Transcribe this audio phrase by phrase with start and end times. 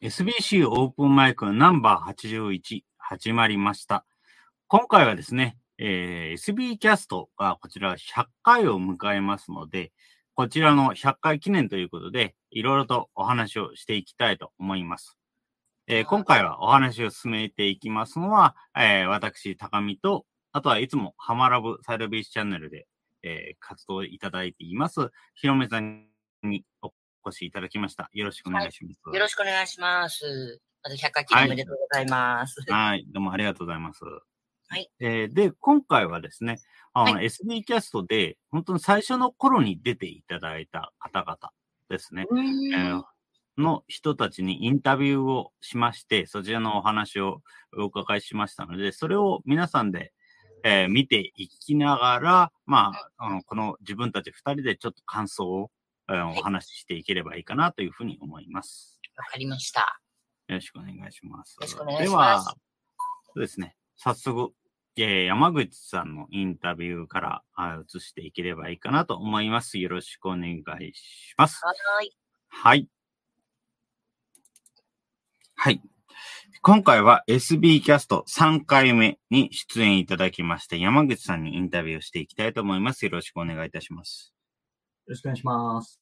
[0.00, 4.06] SBC オープンマイクナンバー81始まりました。
[4.68, 9.90] 今回はですね、えー SB キャストがこちら100回を迎えますので、
[10.36, 15.18] こちらの100回記念ということで、いろいろとお話をしていきたいと思います。
[15.88, 22.86] えー今回はお話を進めていきますのは、えー私、高見と、あとはいつもハマラブサイドビーチチャンネルで、
[23.24, 26.06] えー活動いただいています、ひろめさん
[26.44, 26.92] にお
[27.28, 28.10] 越しいただきました。
[28.12, 29.14] よろしくお願いします。
[29.14, 30.60] よろしくお願いします。
[30.82, 32.56] まず100回記念おめでとうございます。
[32.68, 34.00] はい、どうもありがとうございます。
[34.70, 34.90] はい。
[35.00, 36.58] えーで、今回はですね、
[36.92, 41.38] あの、は SB キャストで、本当に最初の頃に出ていただいた方々
[41.88, 43.04] ですね、えーん
[43.56, 47.42] の人たちにインタビューをしまして、そちらのお話を
[47.76, 50.12] お伺いしましたので、それを皆さんで、
[50.62, 55.70] えー見ていきながら、まあ、あのこの自分たち二人でちょっと感想を、
[56.08, 59.00] お話ししていければいいかなというふうに思います。
[59.16, 60.00] わかりました。
[60.48, 61.52] よろしくお願いします。
[61.52, 62.56] よろしくお願いしますでは、そ
[63.36, 63.76] うですね。
[63.96, 64.52] 早速、
[64.96, 69.78] えー山口さんのインタビューからあ移していければいいかなと思います。
[69.78, 71.60] よろしくお願いします。
[71.64, 72.16] はーい。
[72.48, 72.88] はい。
[75.54, 75.82] はい。
[76.62, 83.04] 今回は SB キャスト3回目に出演いただきまして、山口さんにインタビューをしていきたいと思います。
[83.04, 84.32] よろしくお願いいたします。
[85.08, 86.00] よろしくお願いします。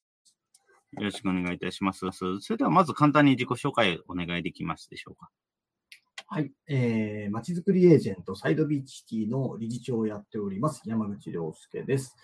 [0.97, 2.05] よろしくお願いいたします。
[2.11, 5.29] それではまず簡単に自己紹介お願いできますでしょうか。
[6.27, 6.51] はい。
[6.67, 12.17] えー、まちづくりエージェントサイドビーチシティの理事長をやっております、山口良介です。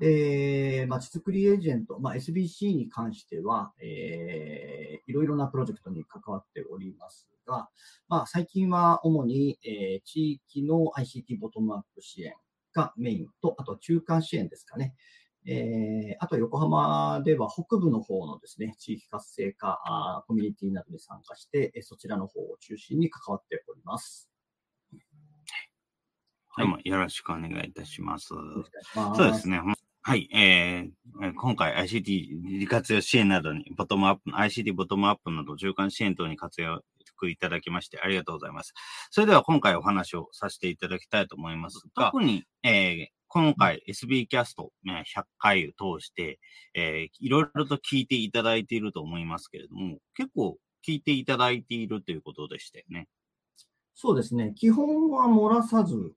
[0.00, 7.68] えー、まちづくりエージェント、まあ、SBC に関しては、えー、いろいろなプロジェクトに関わっておりますが、
[8.06, 12.34] まあ、最近は主に、えー、地域の ICT ボトムアップ支援
[12.72, 14.94] がメインと、あとは中間支援ですかね。
[15.46, 24.30] えーあと横浜では北部の方のですね、地域活性化、あーコミュニティなどに参加して、えーそちらの方を中心に関わっております。
[26.52, 28.34] はいどうもよろしくお願いいたします。
[28.94, 29.18] ます。
[29.18, 29.62] そうですね。
[30.02, 30.28] はい。
[30.34, 36.82] えーえー今回 ICT 利活用支援などに、ボトムアップ、ICT ボトムアップなど中間支援等に活用
[37.28, 38.72] いただきましてありがとうございます。
[39.10, 46.40] それでは今回お話をさせていただきたいと思いますが、特に、えー今回 SB キャストえー100回を通して、
[46.74, 53.06] えーいろいろと聞いていただいていると思いますけれども、結構聞いていただいているということでしたよね。
[53.94, 54.52] そうですね。
[54.56, 56.12] 基本は漏らさず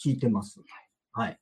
[0.00, 0.60] 聞いてます。
[1.12, 1.38] はい。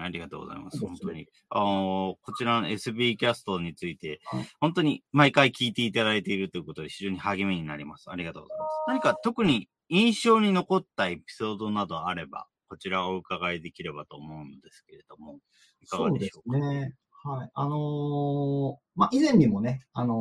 [0.00, 0.78] ありがとうございます。
[0.78, 1.26] 本当に。
[1.50, 8.10] あのこちらの SB キャストについてはい、本当に毎回聞いていただいているということで非常に励みになります。
[8.10, 8.70] ありがとうございます。
[8.86, 15.38] 何か特に印象に残ったエピソードなどあれば、こちらをお伺いできればと思うんですけれども、
[15.80, 16.58] いかがでしょうか？
[16.58, 16.94] そうですね。
[17.24, 17.50] はい。
[17.54, 20.14] あのーまあ、以前にもね、あの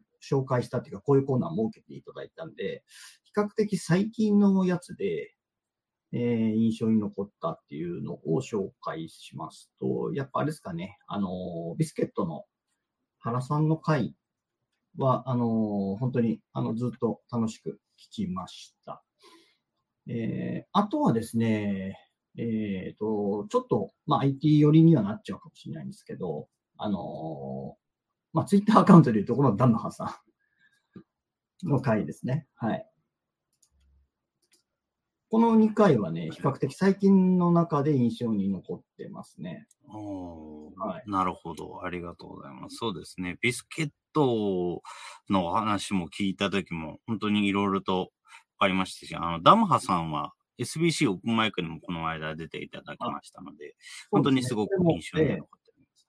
[0.00, 2.82] ー紹介したっていうか、こういうコーナー設けていただいたんで、
[3.24, 5.34] 比較的最近のやつで、
[6.12, 12.44] えー印象に残ったっていうのを紹介しますと、やっぱあれですかね、あのービスケットの
[13.18, 14.14] 原さんの回
[14.96, 19.04] は、あのー本当に、あの、ずっと楽しく聞きました。
[20.08, 21.98] えーあとはですね、
[22.36, 27.84] えっ、と、ちょっと、まあ、IT 寄りにはなっちゃうかもしれないんですけど、あのー
[28.32, 30.20] まあ、ツイッターアカウントでいうところのダムハさ
[31.64, 32.46] んの回ですね。
[32.56, 32.86] はい。
[35.30, 39.66] この2回はね、比較的最近の中で印象に残ってますね。
[39.88, 41.84] おーはいなるほど。
[41.84, 42.76] ありがとうございます。
[42.76, 43.38] そうですね。
[43.40, 44.82] ビスケット
[45.30, 48.06] のお話も聞いたときも、本当にいろいろとわ
[48.64, 53.74] かりましたし、あの、ダムハさんは SBC オープンマイクにもこの間出ていただきましたので、
[54.10, 56.06] 本当にすごく印象に残っております。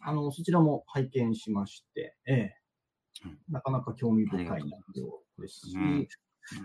[0.00, 2.54] あの、そちらも拝見しまして、ええ
[3.24, 4.60] うんなかなか興味深い内
[4.94, 6.08] 容ですし、うん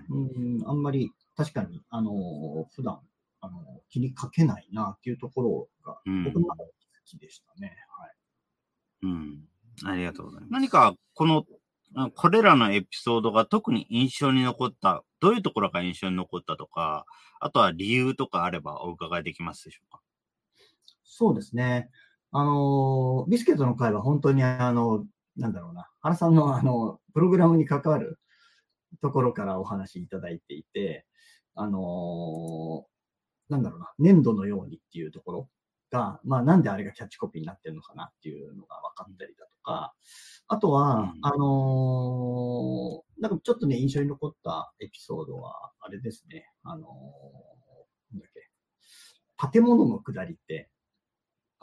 [0.09, 2.11] うん、あんまり確かに、あの、
[2.73, 3.01] 普段、
[3.41, 6.73] あの、気にかけないなっていうところが、うん僕の中で好
[7.05, 7.75] きでしたね。
[7.99, 8.11] はい。
[9.03, 9.43] うん。
[9.83, 10.53] ありがとうございます。
[10.53, 11.43] 何か、この、あ
[12.15, 17.05] これらのエピソードが特に印象に残った、どういうところが印象に残ったとか、
[17.39, 20.01] あとは理由とかあればお伺いできますでしょうか？
[21.03, 21.89] そうですね。
[22.31, 25.05] あの、ビスケットの会は本当に、あの、
[25.37, 28.19] なんだろうな、原さんの、あの、プログラムに関わる
[29.01, 31.05] ところからお話しいただいていて、
[31.55, 32.85] あの、
[33.47, 35.49] なんだろうな、粘土のようにっていうところ
[35.95, 39.93] が、まあ、なんであれがキャッチコピーになってるのかなっていうのが分かったりだとか、
[40.47, 41.19] あとは、うん。
[41.21, 46.87] あのなんかちょっとね、印象に残ったエピソードは、あれですね、あの
[48.11, 48.49] なんだっけ、
[49.51, 50.69] 建物の下りって、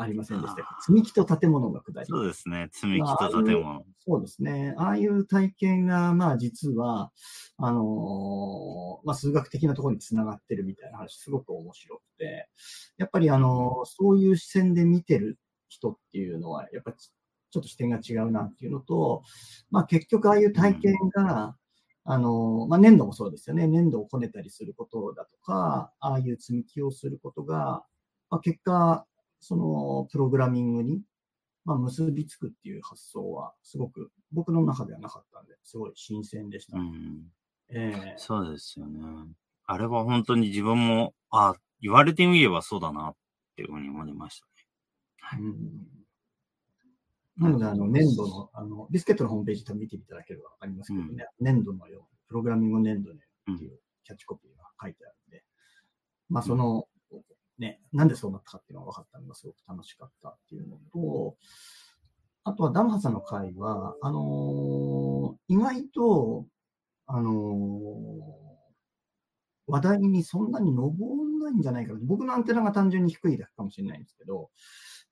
[0.03, 2.07] ありませんでしたか積み木と建物が下り。
[2.07, 2.69] そうですね。
[2.73, 3.85] 積み木と建物。
[4.05, 4.75] そうですね。
[4.77, 7.13] ああいう体験が、まあ実は、
[7.57, 12.49] あのーまあ数学的なところにつながってるみたいな話、すごく面白くて、
[12.99, 15.39] やっぱりあのーそういう視線で見てる
[15.69, 19.23] 人っていうのは、やっぱりちょっと視点が違うなっていうのと、
[19.71, 21.57] まあ結局ああいう体験が、
[22.05, 23.69] あのーまあ粘土もそうですよね。
[23.69, 27.85] 粘土をこねたりすることだとか、ああいう積み木をすることが、
[28.31, 29.07] まあ結果、
[29.43, 31.03] そのプログラミングに
[31.65, 36.79] まあ、結びつくっていう発想は、すごく僕の中ではなかったんで、すごい新鮮でした。
[36.79, 37.23] うん。
[37.69, 39.01] ええそうですよね。
[39.67, 43.15] あれは本当に自分も、あ、言われてみればそうだなっ
[43.57, 45.43] ていうふうに思いましたね。
[45.43, 45.87] うん
[47.39, 55.43] なので、あの、粘土の、あの、ビスケットのホームページ多分見ていただければわかりますけどね、粘土のように、プログラミングを粘土のようにっていうキャッチコピーが書いてあるんで、
[56.29, 56.87] まあ、その、
[57.63, 61.37] ね、なんでそうなったかっていうのが分かったのがすごく楽しかったっていうのと、
[62.45, 66.47] あとはダムハさんの会は、あのー意外と、
[67.07, 68.53] あのー
[69.69, 72.01] 話題にそんなに上んないんじゃないかな。
[72.03, 74.51] 僕のアンテナが単純に低いだけかもしれないんですけど、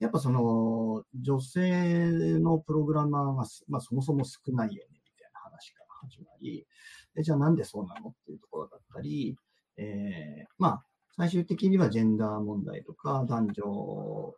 [0.00, 6.66] やっぱその、女性のプログラマーが、まあそもそも少ないよね、みたいな話から始まり、
[7.14, 9.36] でじゃあなんでそうなのっていうところだったり、
[9.76, 10.84] えーまあ、
[11.16, 14.36] 最終的にはジェンダー問題とか男女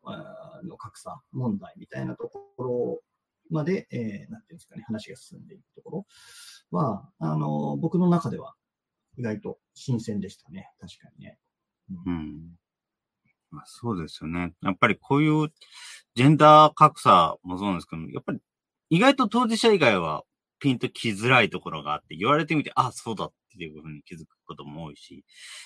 [0.65, 3.01] の格差問題みたいなところ
[3.51, 6.07] まで、えーなんていうんですかね、話が進んでいくところ
[6.79, 8.55] は、あの、僕の中では
[9.19, 10.71] 意外と新鮮でしたね。
[10.81, 11.39] 確かにね。
[12.07, 12.41] うん。
[13.51, 14.55] まあ、そうですよね。
[14.63, 15.53] やっぱりこういう
[16.15, 18.41] ジェンダー格差もそうなんですけど、やっぱり
[18.89, 20.25] 意外と当事者以外は
[20.63, 25.25] ピンときづらいところがあって、言われてみて、あ、そうだっていうふうに気づくことも多いし、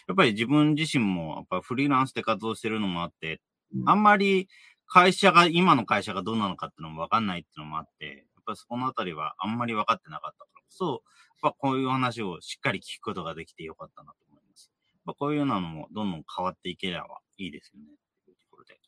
[0.08, 3.42] やっぱり自分自身もやっぱフリーランスで活動してるのもあって、
[3.74, 4.48] うんあんまり
[4.86, 11.02] 会社が、今の会社がどうなのかっていうのもわかんないっていうのもあって、やっぱそこのあたりはあんまり分かってなかったからこそ、
[11.42, 14.70] やっぱこういう話をしっかり聞くことができてよかったなと思います。
[15.04, 17.06] まあ、こういうのもどんどん変わっていければ
[17.36, 17.86] いいですよね。
[18.24, 18.80] というところで。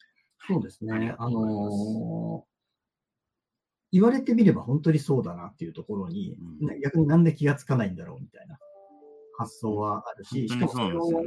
[0.46, 1.14] そうですね。
[1.18, 2.57] あのー
[3.90, 6.66] 言われてみれば本当にそうだなっていうところに、うん。
[6.66, 8.58] な逆になんで気がつかないんだろうみたいな
[9.36, 11.22] 発想はあるし、し本かもそれを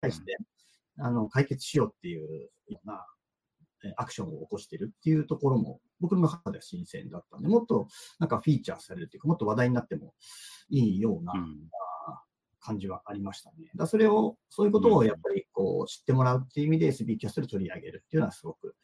[0.00, 0.36] 対して、
[0.98, 3.04] あの、解決しようっていうような
[3.84, 7.88] えアクションを起こしてるっていうところも、僕の中では新鮮だったんで、もっと
[8.18, 10.14] なんかフィーチャーされるっていうか、もっと話題になっても
[10.70, 11.68] いいようなうん。
[12.60, 13.70] 感じはありましたね。
[13.76, 18.74] だそれを、そういうことをやっぱりこう知ってもらうっていう意味で SB キャストで取り上げるっていうのはすごく、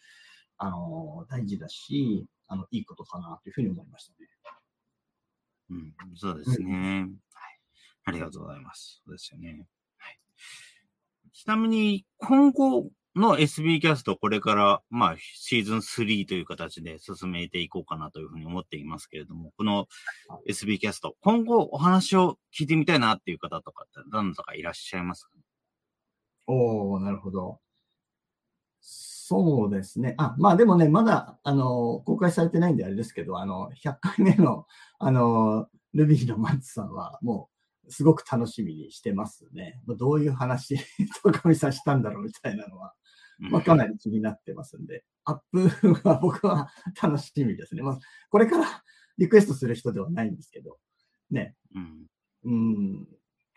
[0.59, 4.29] あの大事だし、あの、いいことかなというふうに思いましたね。
[5.70, 7.61] うん、そうですね、はい。
[8.06, 9.02] ありがとうございます。
[9.06, 9.69] そうですよね。
[9.99, 10.19] はい。
[11.32, 19.87] ちなみに、今後の SB キャスト、これから、まあ、シーズン3という形で進めていこうかなというふうに思っていますけれども、この
[20.49, 25.31] SB キャスト、今後お話を聞いてみたいなっていう方とかって、何とかいらっしゃいますか？
[26.49, 27.61] おー、なるほど。
[29.30, 30.16] そうですね。
[30.18, 34.66] あ、まあでもね、まだ、あの、公開されてないんであれですけど、あの、100回目の、
[34.99, 37.49] あの、ルビーのマッツさんは、も
[37.87, 39.80] う、すごく楽しみにしてますね。
[39.87, 40.75] どういう話、
[41.22, 42.92] とかみさんしたんだろうみたいなのは、
[43.38, 45.68] まあ、かなり気になってますんで、アップ
[46.08, 46.68] は僕は
[47.00, 47.82] 楽しみですね。
[47.82, 47.99] まあ、
[48.30, 48.82] これから
[49.16, 50.76] リクエストする人ではないんですけど、
[51.30, 51.54] ね。
[51.72, 52.06] うん。
[52.46, 53.08] うん。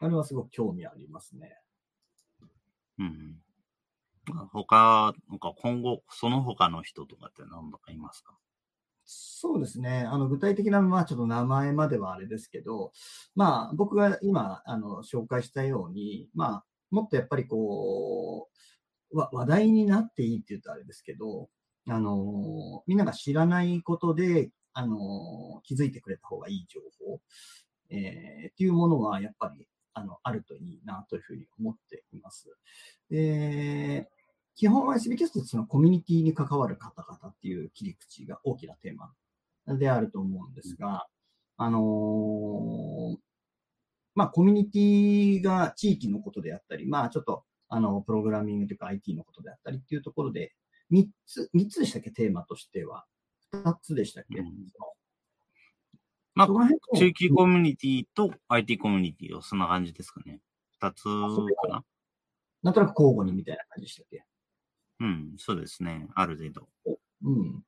[0.01, 1.57] あれはすごく興味ありますね。
[2.99, 3.41] うん。
[4.51, 8.37] 他、なんか今後、その他の人とかって何とかいますか？
[9.05, 10.05] そうですね。
[10.09, 12.93] あの、具体的な、まあ、ちょっと名前まではあれですけど、
[13.35, 18.49] まあ、僕が今、あの、紹介したように、まあ、もっとやっぱりこ
[19.11, 21.49] う、わ話題になっていいって言うとあれですけど、
[21.89, 27.19] あの、みんなが知らないことで、あの、気づいてくれた方がいい情報、
[27.89, 32.55] えーっていうものは、やっぱり、あの、あるといいなというふうに思っています。
[33.09, 34.09] で、
[34.55, 41.07] 基本は SB キャストってそのコミュニティに関わる方々っていう切り口が大きなテーマであると思うんですが、
[41.57, 43.17] あのー
[44.15, 50.53] まあ、コミュニティが地域のことであったり、まあ、ちょっと、あの、プログラミングというか IT のことであったりっていうところで、
[50.91, 53.05] 3つ、三つでしたっけ、テーマとしては。
[53.53, 54.47] 2つでしたっけ、うん
[56.35, 60.39] まあその辺と地域コミュニティと IT コミュニティをそんな感じですかね。
[60.71, 61.09] 二つか
[61.69, 61.83] な？
[62.63, 64.23] なんとなく交互にみたいな感じでしたっけ？
[64.99, 66.07] うん、そうですね。
[66.15, 66.67] ある程度。
[67.23, 67.63] うん。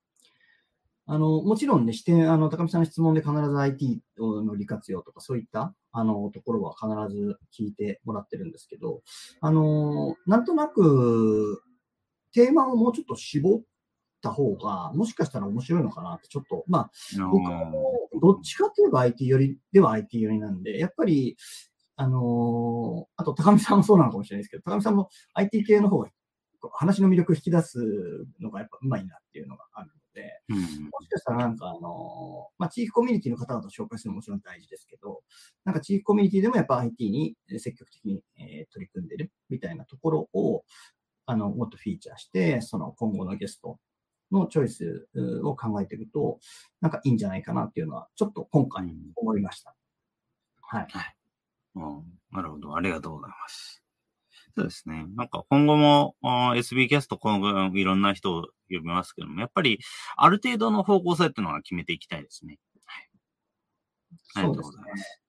[1.08, 9.04] あの、もちろんね、視点、あの、高見さんの質問で必ず IT の利活用とか、そういった、あの、ところは必ず聞いてもらってるんですけど、
[9.40, 11.62] あの、なんとなく、
[12.34, 13.62] テーマをもうちょっと絞っ
[14.26, 16.92] た方が、もしかしたら面白いのかなって、ちょっと、まあ、
[17.32, 21.38] 僕もどっちかといえば IT 寄りでは IT 寄りなんで、やっぱり、
[21.98, 26.10] あのーあと高見さんもそうなのかもしれないですけど、高見さんも IT 系の方が
[26.74, 27.80] 話の魅力を引き出す
[28.42, 30.58] のがやっぱうまいなっていうのがあるので、うん。
[30.58, 35.22] もしかしたらなんかあのーまあ、地域コミュニティの方々を紹介するのももちろん大事ですけど、
[35.64, 40.64] なんか地域コミュニティでもやっぱ IT に積極的に、えー取り組んでるみたいなところを、
[41.28, 43.80] あの、もっとフィーチャーして、その今後のゲスト
[44.32, 46.40] のチョイスうを考えていくと、
[46.82, 49.76] なんかいいんじゃないかなっていうのは、ちょっと今回思いました。
[50.62, 50.88] はい。
[51.76, 52.76] うんなるほど。
[52.76, 53.84] ありがとうございます。
[54.56, 55.06] そうですね。
[55.16, 59.80] なんか今後も SB キャスト今後いろんな人を呼びますけども、やっぱり
[60.16, 62.58] ある程度の方向性っていうのは決めていきたいですね。
[64.36, 65.02] ありがとうございます。
[65.02, 65.26] はい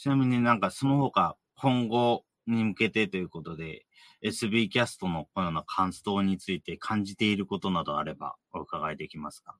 [0.00, 3.84] ちなみになんかその他今後に向けてということで、
[4.24, 9.56] SB キャストのこのような活動について感じていることなどあればお伺いできますか？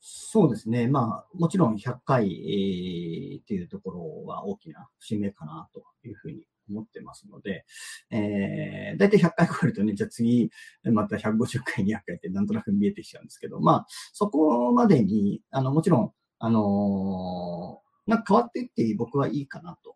[0.00, 0.88] そうですね。
[0.88, 7.64] まあ、もちろん100回、えーっていうところは大きな節目かなというふうに思ってますので、
[8.10, 10.50] えー、だいたい100回超えるとね、じゃあ次、
[10.84, 19.94] また150回、200回ってなんとなく見えてきちゃうんですけど、まあ、そこまでに、あの、もちろん、あのーなんか変わっていって僕はいいかなと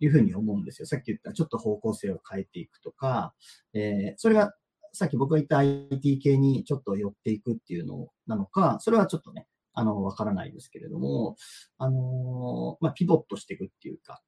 [0.00, 0.86] いうふうに思うんですよ。
[0.86, 3.34] さっき言ったちょっと方向性を変えていくとか、
[3.74, 4.52] えーそれが
[4.92, 11.36] さっき僕が言った IT 系にちょっと寄っていくっていうのなのか、それはちょっとね、あの、わからないですけれども、
[11.76, 14.22] あのーまあ、ピボットしていくっていうか、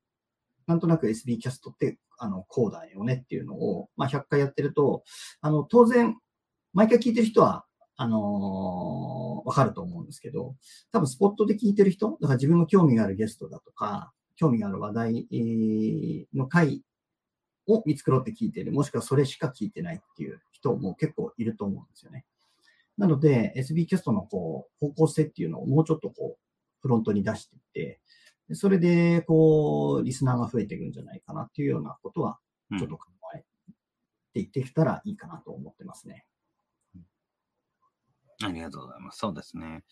[0.67, 5.05] なんとなく SB キャストって、あの、こうだよねっていうのを、まあ、100回やってると、
[5.41, 6.19] あの、当然、
[6.75, 7.65] 毎回聞いてる人は、
[7.97, 10.57] あのーわかると思うんですけど、
[10.93, 16.83] 多分スポットで聞いてる人、だから自分の興味があるゲストだとか、興味がある話題えーの回
[17.67, 22.25] を見繕って聞いてる、もしくはそれしか聞いてないっていう人も結構いると思うんですよね。
[22.97, 26.39] なので、SB キャストのこう方向性っていうのをもうちょっとこう、
[26.81, 28.01] フロントに出していって、
[28.49, 32.39] でそれで、こう、リスナーが増えていくんじゃないかなっていうようなことは、
[32.71, 33.45] うんちょっと考え
[34.35, 36.27] ていってきたらいいかなと思ってますね。
[38.45, 39.19] ありがとうございます。
[39.19, 39.85] そうですね。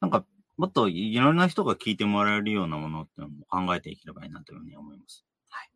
[0.00, 0.26] なんか、
[0.58, 5.24] もっといろんな人が聞いてもらえるようなものっていうのも考えていければいいなというふうに思います。
[5.48, 5.70] はい。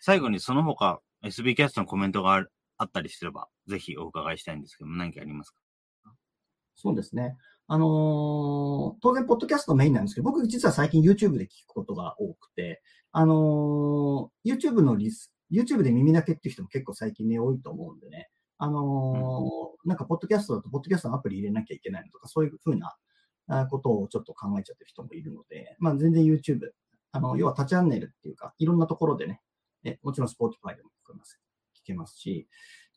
[0.00, 2.44] 最後にその他、SB キャストのコメントが
[2.76, 5.50] あったりすれば、ぜひお伺いしたいんですけども、何かあります
[6.04, 6.12] か？
[6.76, 7.36] そうですね。
[7.66, 12.82] あのー当然、ポッドキャストメインなんですけど、僕実は最近 YouTube で聞くことが多くて、
[13.12, 18.28] あのー YouTube のリス、YouTube で耳だけっていう人も結構最近ね、多いと思うんでね。
[18.58, 22.96] あのーなんか、ポッドキャストだと、ポッドキャストのアプリ入れなきゃいけないのとか、そういうふうなあ
[23.70, 26.70] ことをちょっと考えちゃってる人もいるので、まあ、全然 YouTube、
[27.12, 29.40] あの、要は他チャンネルっていうか、いろんなところでね、
[29.84, 31.40] えもちろん Spotify でも聞けます
[31.76, 32.48] 聞けますし、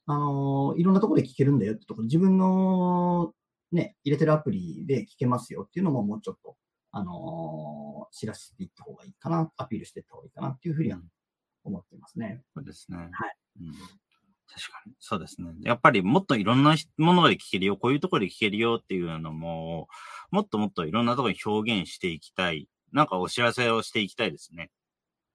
[0.05, 3.33] あのーいろんなところで聞けるんだよってところ、自分の
[3.71, 6.57] ね、入れてるアプリで聞けますよっていうのももうちょっと、
[6.91, 10.99] あのー知らせていった方がいいかな、アピールしていった方がいいかなっていうふうには
[11.63, 12.43] 思ってますね。
[12.53, 12.97] そうですね。
[12.97, 13.09] はい。
[13.61, 14.00] うん
[14.53, 14.93] 確かに。
[14.99, 15.53] そうですね。
[15.61, 19.87] やっぱりもっといろんなもので聞けるよ、こういうところで聞けるよっていうのも、
[20.29, 22.67] もっともっといろんなところに表現していきたい。
[22.91, 24.69] なんかお知らせをしていきたいですね。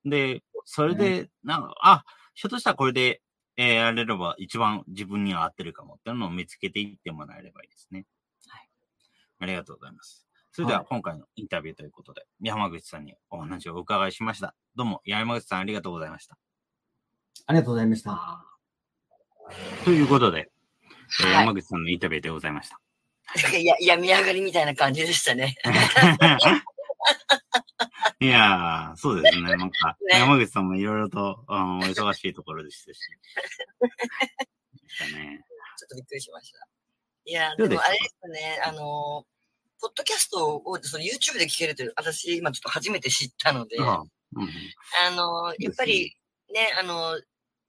[0.04, 2.04] で、それで、なんか、あ、
[2.35, 3.23] ひょっとしたらこれで、
[3.56, 8.04] えーやれれば一番自分には合ってるかもっていうのを見つけていってもらえればいいですね。
[8.49, 8.68] はい。
[9.38, 10.26] ありがとうございます。
[10.52, 14.54] それでははい今回のインタビューということで、山口さんにお話をお伺いしました。
[14.75, 16.37] どうも山口さんありがとうございました。
[17.46, 18.55] ありがとうございました。
[19.84, 22.80] ということで、えーはい山口さんのインタビューでございました。
[23.56, 25.56] い や、病み上がりみたいな感じでしたね。
[28.18, 29.42] いやー、そうですね。
[29.42, 32.98] なんか、 ね山口さんもいろいろと、あの、お忙しいところでしたし。
[32.98, 32.98] で
[34.88, 35.44] したね。
[35.78, 36.66] ちょっとびっくりしました。
[37.24, 39.26] いや、どうでもあれですね、あの、
[39.80, 44.02] ポッドキャストをその YouTube で聞けるという、私今ちょっと初めて知ったので、あ
[44.34, 44.48] うん
[45.06, 46.16] あの、やっぱり
[46.52, 47.20] ね、あの、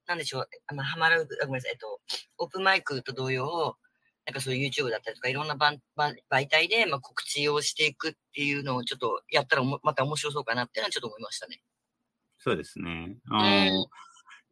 [0.08, 2.00] なんでしょう、あの、ハマる、あごめんなさい、えっと、
[2.38, 3.78] オープンマイクと同様、
[4.26, 11.62] なんかそういう YouTube だったりとか、いろんな媒体で、まあ、告知をしていくっていうのをちょっとやったらまた面白そうかなっていうのはちょっと思いましたね。
[12.38, 13.18] そうですね。
[13.30, 13.88] あの、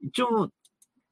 [0.02, 0.50] 一応、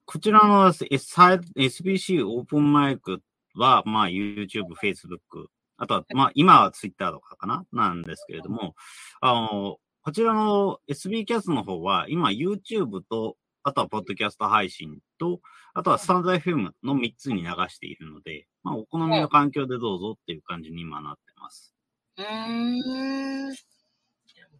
[0.06, 3.22] こちらの S- SBC オープンマイク
[3.54, 5.46] は、まあ、YouTube、Facebook、
[5.76, 8.74] あとは、まあ、今は Twitter とかかななんですけれども、
[9.20, 15.40] あの、こちらの SB キャストの方は、今 YouTube と、あとはポッドキャスト配信と、
[15.72, 21.74] あとはスタンド FM の3つに流しているので、まあ、お好みの環境でどうぞっていう感じに今なってます。
[22.18, 23.54] うーん。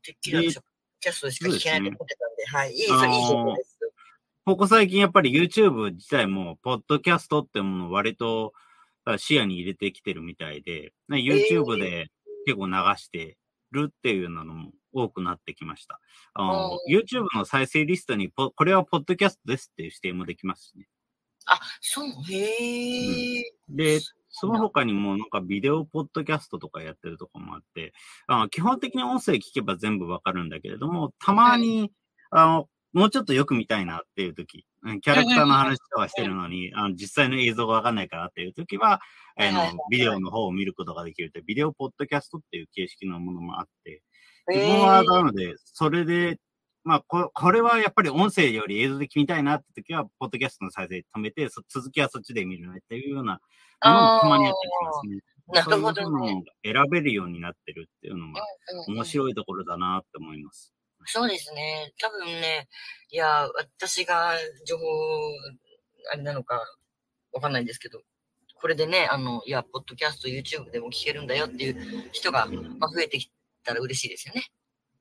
[0.02, 0.50] てっきり
[1.00, 2.72] キャストでしか聞けないと思ってたんで、はい。
[2.72, 3.78] いいですよ、あのーいい情報です。
[4.46, 8.52] ここ最近やっぱり YouTube 自体も、ポッドキャストってものを割と
[9.18, 12.08] 視野に入れてきてるみたいで、YouTube で
[12.46, 13.36] 結構流して
[13.70, 16.00] るっていうのも多くなってきました。
[16.34, 20.86] あの YouTube の再生リストにこれはポッドキャストですっていう指定もできますしね。
[21.46, 27.92] あ、そう、へえ、うん、で、その他にもなんかビデオポッドキャストとかやってるとこもあって、
[28.26, 31.92] あの基本的に音声聞けば全部わかるんだけれども、たまに、
[32.30, 34.64] あの、もうちょっとよく見たいなっていう時、
[35.02, 39.00] キャラクターの話とかしてるのに、あの実際の映像がわかんないからっていう時は、
[39.36, 44.02] あの、ビデオの方を見ることができるって、ビデオポッドキャストっていう形式のものもあって、
[44.48, 46.38] 自分はなので、それで、
[46.84, 53.40] まあこ、これはやっぱり音声より映像で見たいなって時は、ポッドキャストの再生止めて、続きはそっちで見るねっていうような
[53.82, 55.20] ものもたまにやってきますね。
[55.46, 58.42] なるほど、ね、選べるようになってるっていうのが
[58.88, 60.72] 面白いところだなって思います。
[61.06, 61.92] そうですね。
[62.00, 62.68] 多分ね、
[63.10, 64.32] いや、私が
[64.66, 64.84] 情報、
[66.12, 66.62] あれなのか、
[67.32, 68.00] わかんないんですけど、
[68.54, 72.46] これでね、あの、いや、ポッドキャスト、YouTube でも聞けるんだよっていう人が、
[72.78, 73.30] まあ、増えてき
[73.64, 74.44] たら嬉しいですよね。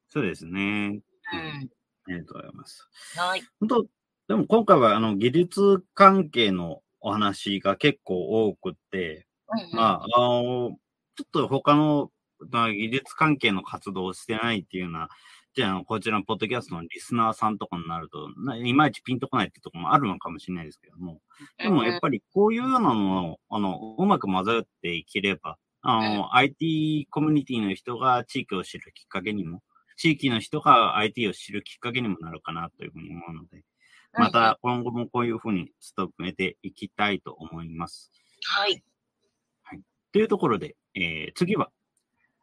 [0.10, 0.62] そうですね。
[0.62, 1.70] うん。
[2.06, 2.90] ありがとうございます。
[3.16, 3.44] はい。
[3.60, 3.86] 本当
[4.28, 10.78] でも今回は、あの、技術関係のお話が結構多くって、うんうん、まあ、あの、
[11.16, 12.12] ちょっと他の、
[12.50, 15.10] まあ、技術関係の活動をしてないっていうような
[15.56, 21.20] じゃあ、こちらのポッドキャストのリスナーさんとかになると、いまいちピンとこないってとこもあるのかもしれないですけども、
[21.60, 29.62] でもやっぱりこういうようなのを、あの、うまく混ざっていければ、あの、IT コミュニティの人が地域を知るきっかけにも、
[29.98, 33.64] 地域の人が IT を知るきっかけにもなるかなというふうに思うので、
[34.14, 38.12] また今後もこういうふうに努めていきたいと思います。
[38.46, 38.84] はい。
[39.64, 39.82] はい。
[40.12, 41.70] というところで、えー、次は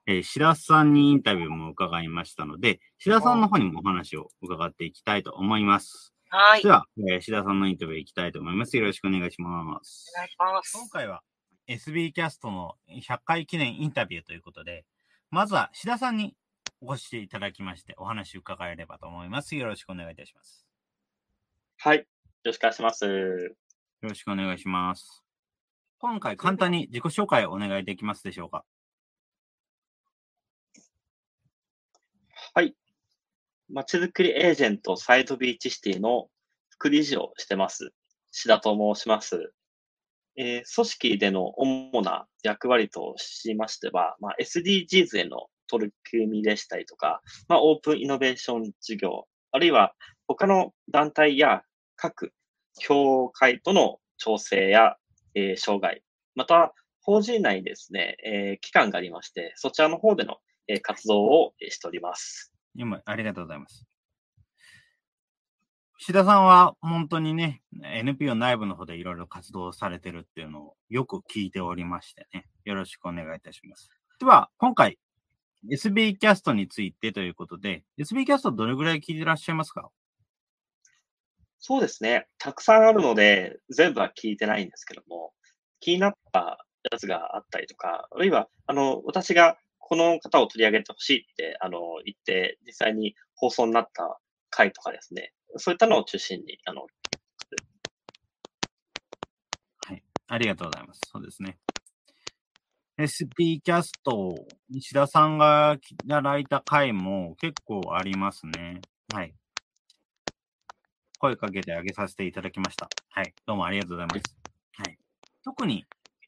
[0.07, 6.13] えー、白さんにインタビューも伺いましたので、白さんの方にもお話を伺っていきたいと思います。
[6.31, 6.63] はい。
[6.63, 8.77] では、えー、白さんのインタビューいきたいと思います。
[8.77, 10.13] よろしくお願いします。
[10.17, 10.77] お願いします。
[10.77, 11.23] 今回は
[11.71, 14.85] SB キャストの100回記念インタビューということで、
[15.31, 16.35] まずは白さんに
[16.81, 19.55] お越しいただきまして、お話を伺えればと思います。
[19.55, 20.67] よろしくお願いいたします。
[21.79, 21.99] はい。
[21.99, 22.05] よ
[22.45, 23.07] ろしくお願いします。
[23.07, 23.55] よ
[24.03, 25.23] ろしくお願いします。
[25.99, 28.65] 今回簡単に自己紹介をお願いできますでしょうか？
[32.55, 32.75] はい。
[33.69, 36.31] まちづくりエージェントサイドビーチシティの
[36.71, 37.93] 副理事をしてます。
[38.33, 39.53] 志田と申します。
[40.37, 49.95] えー、組織での主な役割としましては、まあ、SDGs への取り組みでしたりとか、まあ、オープンイノベーション事業、あるいは
[50.27, 51.63] 他の団体や
[51.97, 52.33] 各
[52.79, 54.97] 協会との調整や、
[55.35, 56.03] えー、障害、
[56.35, 60.37] また法人内にですね、えー、機関がありまして、そちらの方での
[60.71, 62.53] え活動をしております。
[62.75, 63.90] 今、ありがとうございます。
[66.03, 73.91] 岸田さんは本当にね、NPO 内部の方でいろいろ活動されてるっていうのをよく聞いておりましてね、よろしくお願いいたします。
[74.19, 74.99] では、今回、
[75.71, 79.91] SB キャストについてということで、SB キャストどれぐらい聞いてらっしゃいますか？
[81.59, 82.29] そうですね。
[82.39, 85.35] たくさんあるので、全部は聞いてないんですけども、
[85.81, 96.83] 気になったやつがあったりとか、あるいは、あの、私がこの方を取り上げてほしいって、あの、言って、実際に放送になった回とかですね、そういったのを中心に、あの、
[99.87, 100.03] はい。
[100.29, 101.01] ありがとうございます。
[101.11, 101.59] そうですね。
[103.01, 104.35] SP キャスト、
[104.69, 108.81] 西田さんがいただいた回も結構ありますね。
[109.13, 109.35] はい。
[111.19, 112.89] 声かけてあげさせていただきました。
[113.11, 113.35] はい。
[113.47, 114.23] どうもありがとうございます。
[114.77, 114.99] はい。
[115.45, 115.85] 特に、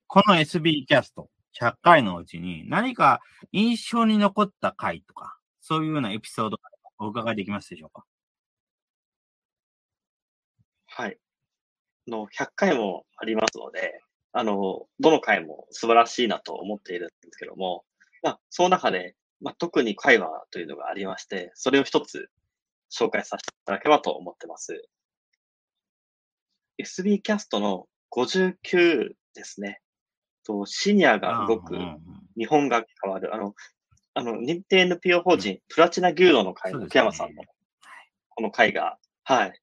[0.07, 3.21] この SB キャスト、100回のうちに何か
[3.53, 6.59] 印象に残った回とか、そういうようなエピソード
[6.99, 8.05] お伺いできますでしょうか？
[10.95, 11.17] はい。
[12.07, 14.01] の100回もありますので、
[14.33, 17.85] あの、どの回も素晴らしいなと思っているんですけども、
[18.23, 22.29] まあ、その中で、まあ、特に会話というのがありまして、それを一つ
[22.93, 24.87] 紹介させていただければと思ってます。
[26.79, 29.81] SB キャストの59ですね。
[30.45, 31.79] と、シニアが動く、
[32.37, 33.55] 日本が変わる、あの、
[34.13, 37.45] あの、認定 NPO 法人、プラチナギルドの会の福山さんの、
[38.29, 39.62] この会が、はい。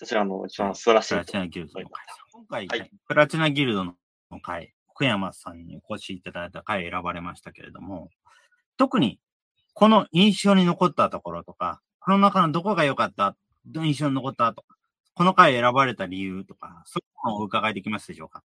[0.00, 1.08] 私は、あの、一番素晴らしい。
[1.10, 2.06] プラチナギルドの会。
[2.32, 3.94] 今回、はい、プラチナギルドの
[4.40, 8.10] 会、福山さんにお越しいただいた会選ばれましたけれども、
[8.76, 9.18] 特に、
[9.74, 13.36] この印象に残ったところとか、この中のどこが良かった、
[13.74, 14.76] 印象に残ったとか、
[15.14, 18.44] この回選ばれた理由とか、そういうのをお伺いできますでしょうか？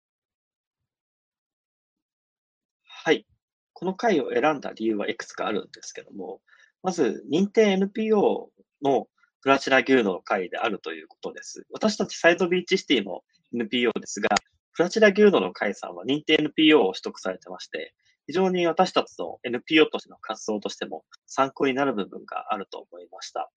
[2.86, 3.26] はい。
[3.74, 6.40] この回を選んだ理由はいくつかあるんですけども、
[6.82, 8.50] まず、認定 NPO
[8.82, 9.06] の
[9.42, 11.66] プラチナギルドの会であるということです。
[11.72, 14.28] 私たちサイドビーチシティも NPO ですが、
[14.74, 17.94] プラチナギルドの会さんは認定 NPO を取得されてまして、
[18.26, 23.50] 非常に私たちの NPO としての活動としても参考になる部分があると思いました。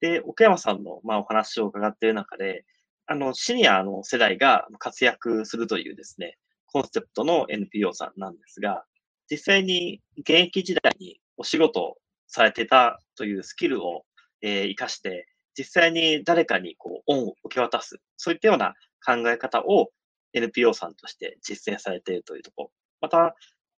[0.00, 2.64] で、奥山さんの、まあ、お話を伺っている中で、
[3.06, 8.84] あの、シニアの世代が活躍するというですね、コンセプトの NPO さんなんですが、
[9.30, 14.04] 実際に現役時代にお仕事をされてたというスキルを、
[14.42, 19.90] えー、活かして、実際に誰かにこう恩を受け渡す、そういったような考え方を
[20.32, 22.70] NPO さんとして実践されているというところ。
[23.00, 23.34] また、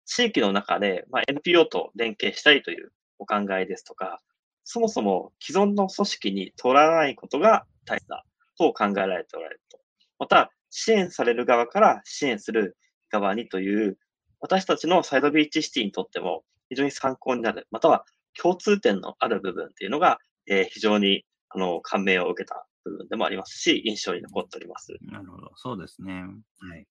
[0.06, 4.22] 地域の中で、まあ、NPO と連携したいというお考えですとか、
[4.64, 8.26] そもそも既存の組織に取らないことが大切だ
[8.58, 9.80] と考えられておられると。
[10.20, 12.78] また、支援される側から支援する
[13.10, 13.98] 側にという、
[14.40, 18.06] 私たちのサイドビーチシティにとっても非常に参考になる、または
[18.40, 24.98] 共通点のある部分っていうのが、えー、非常にあの感銘を受けた部分でもありますし、印象に残っております。
[25.02, 25.52] なるほど。
[25.56, 26.14] そうですね。
[26.60, 26.88] はい。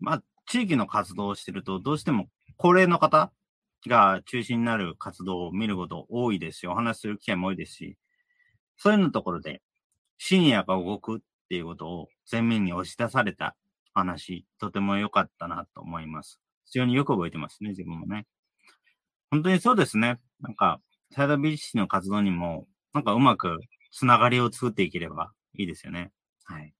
[0.00, 3.32] まあ、地域の活動をしてると、どうしても高齢の方
[3.86, 7.96] が中心になる活動を見ること多いですし、お話しする機会も多いですし、
[8.76, 9.62] そういうのところで、
[10.18, 13.56] シニアが動くっていうことを前面に押し出された
[13.92, 16.40] 話、とても良かったなと思います。
[16.66, 18.26] 非常によく覚えてますね、自分もね。
[19.30, 20.18] 本当にそうですね。
[20.40, 20.80] なんか、
[21.12, 23.58] サイドビーチの活動にも、なんかうまく
[23.92, 26.12] つながりを作っていければいいですよね。
[26.44, 26.72] はい。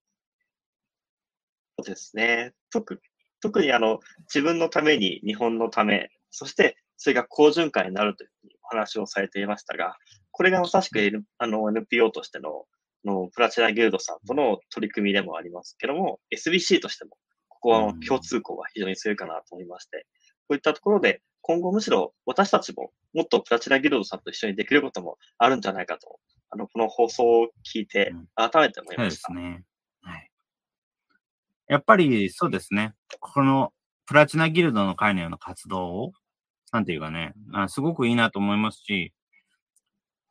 [1.77, 2.53] そうですね。
[2.71, 3.01] 特
[3.41, 3.99] 特にあの、
[4.33, 8.29] 自分のために日本のため、そしてそれが好循環になるという
[8.63, 9.95] お話をされていましたが、
[10.31, 12.65] これがまさしく、N、あの NPO としての
[13.05, 17.11] のプラチナギルドさんとの取り組みでもありますけども、SBC としても、
[17.47, 20.05] ここは共通項が非常に強いかなと思いまして、
[20.47, 26.19] こういったところで、今後むしろ私たちももっとプラチナギルドさんと一緒にできることもあるんじゃないかと、
[26.51, 29.33] あの、この放送を聞いて改めて思いました。
[29.33, 29.63] うん、そうですね。
[30.01, 30.31] はい。
[31.67, 32.93] やっぱりそうですね。
[33.19, 33.73] この
[34.05, 36.11] プラチナギルドの会のような活動を、
[36.71, 39.13] なんていうかね、あすごくいいなと思いますし、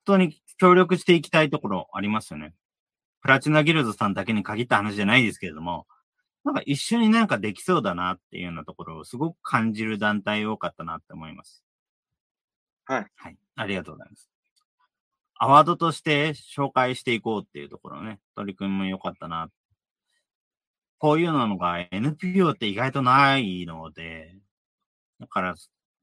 [0.06, 2.54] 本当に協力していきたいところありますよね。
[3.20, 5.86] プラチナギルドさんだけに限った話じゃないですけれども、
[6.48, 11.62] なんか一緒になんかできそうだなっていうようなところをすごく感じる団体多かったなって思います。
[12.86, 13.06] はい。
[13.16, 13.36] はい。
[13.54, 14.30] ありがとうございます。
[15.34, 19.50] アワードとして紹介していこうっていうところね、取り組みも良かったな。
[20.96, 24.34] こういうのが NPO って意外とないので、
[25.20, 25.54] だから、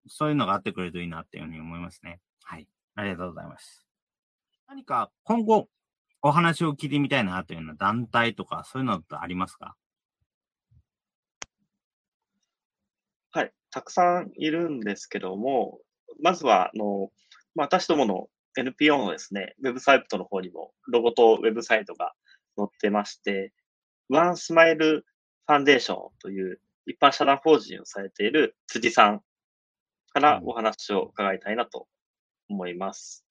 [0.08, 2.20] そういうのがあってくれるといいなっていうふうに思いますね。
[2.44, 2.68] はい。
[2.94, 3.84] ありがとうございます。
[4.68, 5.70] 何か今後
[6.22, 9.76] お話を聞いてみたいなというような団体とかそういうのってありますか
[13.36, 13.52] はい。
[13.76, 15.80] たくさんいるんですけども、
[16.22, 17.10] まずは、あの、
[17.56, 22.14] まあ、私どもの NPO のですね、ウェブサイトの方にもロゴとウェブサイトが
[22.56, 23.52] 載ってまして、
[24.08, 25.06] ワンスマイル
[25.46, 29.20] ファンデーションという一般社団法人をされている辻さん
[30.14, 31.88] からお話を伺いたいなと
[32.48, 33.26] 思います。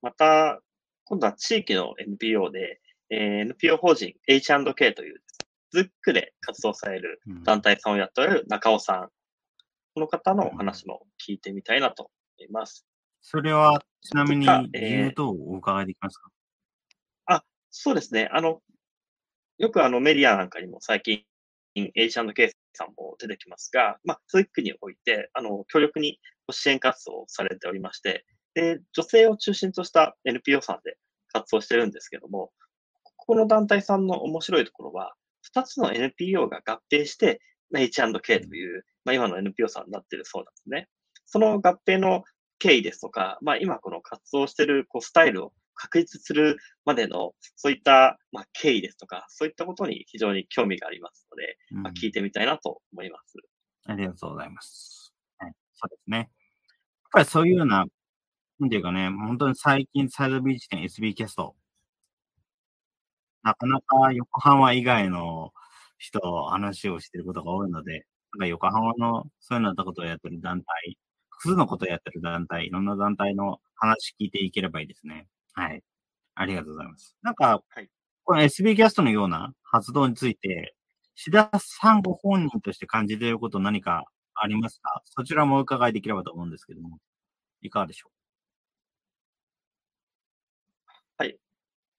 [0.00, 0.58] また、
[1.04, 5.20] 今度は地域の NPO で、えー、NPO 法人 H&K という
[5.72, 9.10] ズックで活動される団体さんをやっておられる中尾さん。
[9.96, 12.86] この方のお話も聞いてみたいなと思います。
[13.22, 16.28] それは、ちなみに理由とお伺いできますか、
[17.30, 18.28] えー、あ、そうですね。
[18.30, 18.60] あの、
[19.56, 21.24] よくあのメディアなんかにも最近
[21.74, 30.98] H&K さんも出てきますが、まあ、そういう国において、あの、強力に支援活動をされておりまして、で、女性を中心とした NPO さんで
[31.32, 32.50] 活動してるんですけども、
[33.02, 37.40] ここの団体さんの面白いところは、二つの NPO が合併して、
[37.74, 40.88] H&K という、まあ、今の NPO さんになっているそうなんですね。
[41.24, 42.24] その合併の
[42.58, 53.34] 経緯ですとか、まあ、今この活動しているこうスタイルを確立するまでの、そういった、まあ、経緯ですとか、そういったことに非常に興味がありますので、まあ、聞いてみたいなと思います、
[53.86, 53.92] うん。
[53.92, 55.14] ありがとうございます。
[55.38, 56.16] はい、そうですね。
[56.18, 56.26] やっ
[57.12, 57.84] ぱりそういうような、
[58.58, 61.54] なんていうかね、本当に最近サイドビーチ店 SB キャスト、
[63.42, 65.52] なかなか横浜以外の
[65.98, 70.98] 人、話をしてることが多いので、なんか横浜のそういうようなことをやってる団体、
[71.30, 75.26] 複数のことをやってる団体、いろんな団体の話聞いていければいいですね。
[75.54, 75.82] はい。
[76.34, 77.16] ありがとうございます。
[77.22, 77.88] なんか、はい、
[78.24, 80.74] この SB キャストのような活動について、
[81.14, 84.04] 志田さんご本人として感じていること何か
[84.34, 85.02] ありますか？
[85.06, 86.98] そちらもお伺いできればと思うんですけども、
[87.62, 88.12] いかがでしょう？
[91.18, 91.38] はい。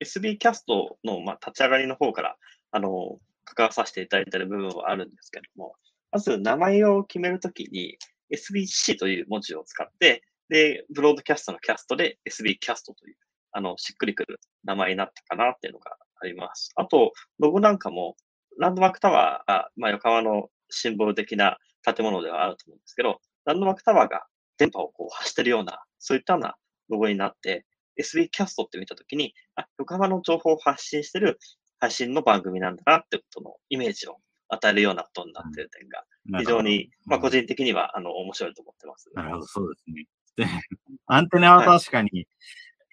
[0.04, 2.38] SB キャストの、まあ、立ち上がりの方から、
[2.72, 3.18] あの、
[3.56, 5.76] 関わさせていただいている部分はあるんですけども、
[6.12, 7.98] まず名前を決めるときに
[8.34, 13.16] SBC という文字を使って、で、ブロードキャストのキャストで SB キャストという
[13.58, 16.72] あの、しっくりくる名前になったかなっていうのがあります。
[16.76, 18.16] あと、ロゴなんかも、
[18.60, 24.26] ランドマークタワーが、まあ、横浜のシンボル的な建物ではあると思うんですけど、ランドマークタワーが
[24.60, 26.56] 電波をこう発してるような、そういったような
[26.90, 27.66] ロゴになって、
[28.00, 31.40] SB キャストって見たときに、あ、横浜の情報を発信してる
[31.80, 34.18] 配信の番組なんだなってことのイメージを
[34.50, 36.04] 与えるようなことになっている点が、
[36.40, 39.10] 非常に、まあ個人的には、あの、面白いと思ってます。
[39.13, 40.06] なるほど、そうですね。
[40.36, 40.46] で、
[41.08, 42.28] アンテナは確かに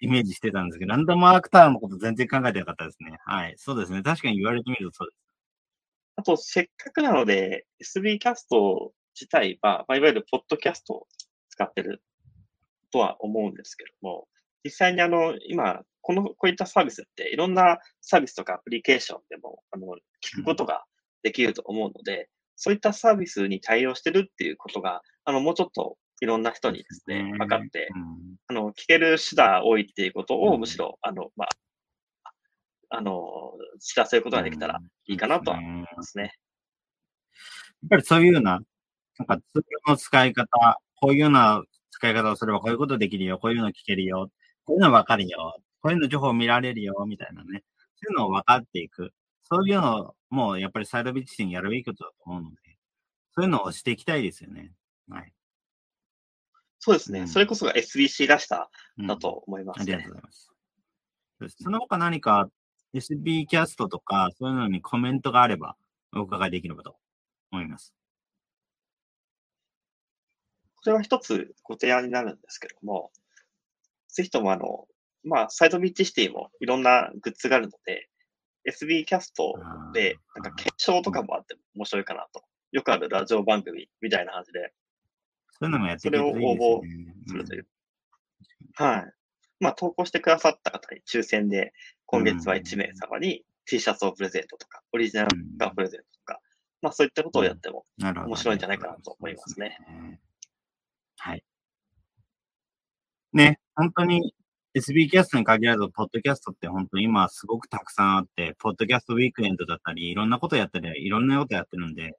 [0.01, 3.17] イメージしてたんですけど、はい、ランドマークタワーのこと全然考えてなかったですね。
[3.25, 3.53] はい。
[3.57, 4.01] そうですね。
[4.03, 5.19] 確かに言われてみるとそうです。
[6.17, 11.07] あと、せっかくなので、SB キャスト自体は、まあ、いわゆるポッドキャストを
[11.49, 12.01] 使ってる
[12.91, 14.27] とは思うんですけども、
[14.65, 19.85] 実際にあの、今、この、こういったサービスっていろんなサービスとかアプリケーションでも、あの、
[20.23, 20.83] 聞くことが
[21.21, 27.89] できると思うので、そういったサービスに対応してるっていうことが、あの、もうちょっといろんな人にですね、分かって、
[28.47, 31.45] あの、聞ける手段多いっていうことを、むしろ、あの、ま
[32.23, 32.31] あ、
[32.89, 36.33] あの、知らせることができたらいいかなとは思いますね。
[37.83, 38.61] やっぱりそういうような、
[39.19, 44.29] なんかツールの使い方、こういうような使い方をすればこういうことできるよ、こういうの聞けるよ、
[44.65, 47.63] こういうの分かるよ、こういうの情報見られるよ、みたいなね。
[47.95, 49.13] そういうのを分かっていく。
[49.43, 52.57] そういうのを、もうやっぱりサイドビッチにやるべきことだと思うので、
[53.35, 54.71] そういうのをしていきたいですよね。
[55.09, 55.31] はい。
[56.79, 57.21] そうですね。
[57.21, 60.51] うん、それこそが SBC らしさだと思います、ねうん、ありがとうございます。
[61.61, 62.49] その他何か
[62.93, 65.75] SB キャストとか、そういうのにコメントがあれば
[66.15, 66.95] お伺いできればと
[67.51, 67.93] 思います。
[70.83, 73.11] これは一つご提案になるんですけども、
[74.15, 74.87] ぜひともあの、
[75.25, 78.07] まあ、サイドビッチシティもいろんなグッズがあるので、
[78.65, 79.53] SB キャスト
[79.93, 82.41] で、なんか検証とかもあって面白いかなと。
[82.71, 84.73] よくあるラジオ番組みたいな感じで。
[85.51, 86.45] そういうのもやってるといいですね。
[86.45, 87.67] それを応募するという。
[88.79, 89.13] うん、はい。
[89.59, 91.73] まあ、投稿してくださった方に抽選で、
[92.05, 96.39] 今月は1名様に T シャツをプレゼントとか、オリジナルがプレゼントとか、
[96.81, 99.77] まあ、そういったことをやっても面白いんじゃないかなと思いますね。
[101.17, 101.43] はい。
[103.33, 104.33] ね、本当に
[104.75, 112.17] SB キャストに限らず、ポッドキャストって本当に今すごくたくさんあって、ポッドキャストウィークエンドだったり、いろんなことやったり、いろんなことやってるんで、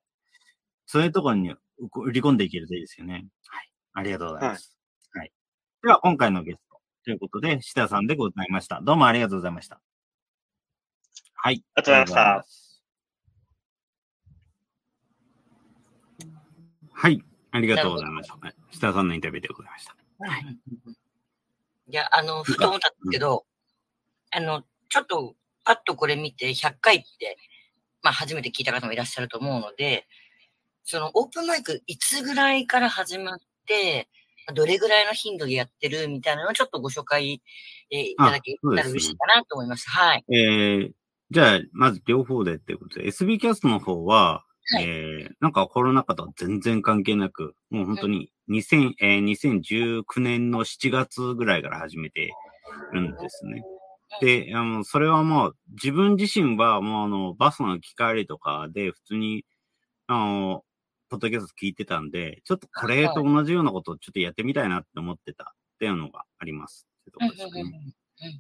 [0.87, 1.55] そういうところに
[1.95, 3.27] 売り込んでいけるといいですよね。
[3.49, 3.71] はい。
[3.93, 4.77] ありがとうございます。
[5.13, 5.21] はい。
[5.21, 5.33] はい、
[5.83, 8.81] では、今回のゲストということで、志田さんでございました。
[8.81, 9.81] どうもありがとうございました。
[11.35, 11.63] はい。
[11.75, 12.67] ありがとうございました。
[16.93, 17.23] はい。
[17.51, 18.37] ありがとうございました。
[18.71, 19.97] 志田さんのインタビューでございました。
[20.19, 20.59] はい。
[21.89, 23.45] いや、あの、ふと思ったんですけど、
[24.35, 27.37] うん、あの、ちょっと、パッとこれ見て、100回って、
[28.03, 30.07] まあ、初めて聞いた方もいらっしゃると思うので、
[30.85, 34.09] その、オープンマイク、いつぐらいから始まって、
[34.55, 37.43] どれぐらいの頻度でやってるみたいなのをちょっとご紹介、
[37.91, 39.89] えー、いただけたら嬉しいかなと思います。
[39.91, 40.25] はい。
[40.33, 40.91] えー、
[41.31, 52.33] じゃあ、まず両方でっていうことで、SB キャストの方は、はい、えー、なんかコロナ禍とは全然関係なく、もう本当に2000、えー、2019年の7月ぐらいから始めて
[52.93, 53.63] るんですね。
[54.21, 59.45] で、あの、それはもう自分自身はもうあの、バスの機帰りとかで普通に、
[60.07, 60.65] あの、
[61.09, 65.47] ポッドキャスト聞いてたんで、ちょっとこれと同じようなことをちょっとやってみたいなって思ってたっ
[65.79, 66.87] ていうのがあります。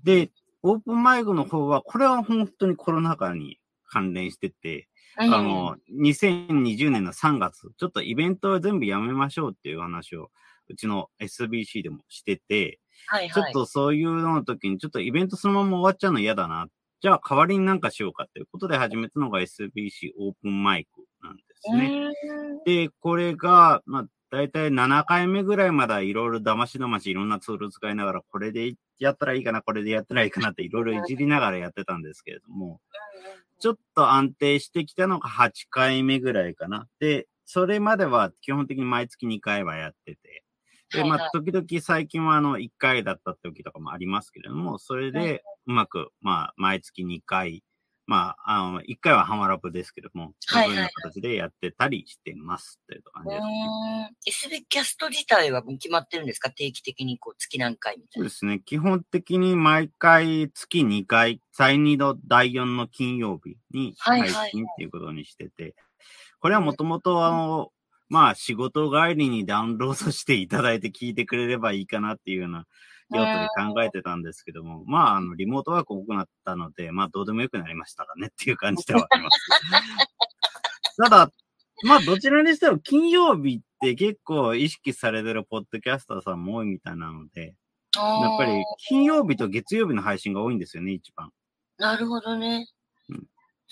[0.05, 0.31] で、
[0.62, 3.59] オープンマイクの方は、これは本当にコロナ禍に
[3.97, 10.31] 関連してて、あの、2020年の3月、ちょっとイベントは全部やめましょうっていう話を、
[10.69, 16.67] うちの SBC でもしてて、はいはい、ちょっとそういうのの時に、ちょっとイベントそのまま終わっちゃうの嫌だな。
[17.01, 22.11] じゃあ代わりになんかしようかっていうことで始めたのが SBC オープンマイクなんですね。
[22.67, 32.81] で、これが、まあ、大体7回目ぐらいまでいろいろ騙し騙しいろんなツール使いながら、これでやったらいいかな、これでやったらいいかなっていろいろいじりながらやってたんですけれども、
[33.61, 36.89] ちょっと安定してきたのが8回目ぐらいかな。
[37.01, 40.43] で、それまでは基本的に毎月2回はやってて、
[40.93, 47.62] で、まあ、時々最近はあの、1回だった時とかもありますけれども、それでうまく、まあ、毎月2回、
[48.07, 53.37] まあ、あの、1回はハマラプですけども、そういう形でやってたりしてますっていう感じで
[54.31, 54.59] す、ね。
[54.61, 56.51] SB キャスト自体は決まってるんですか？
[56.51, 58.25] 定期的にこう月何回みたいな。
[58.25, 58.61] そうですね。
[58.64, 65.75] 基本的に毎回月2回、第2の第4の金曜日に配信っていうことにしてて、
[66.38, 67.73] これはもともとあの、
[68.09, 72.66] まあ仕事帰りにダウンロードしていただいて聞いてくれればいいかなっていうような
[73.11, 79.38] 用途で考えてたんですけども、まあ、あの、リモートワーク多くなったので、まあ、どうでもよくなりましたかねっていう感じではあります。
[81.03, 81.31] ただ、
[81.85, 87.55] まあ、どちらにしても金曜日って結構意識されてるポッドキャスターさんも多いみたいなので、
[87.95, 91.31] やっぱり金曜日と月曜日の配信が多いんですよね、一番。
[91.79, 92.66] なるほどね。
[93.09, 93.27] うん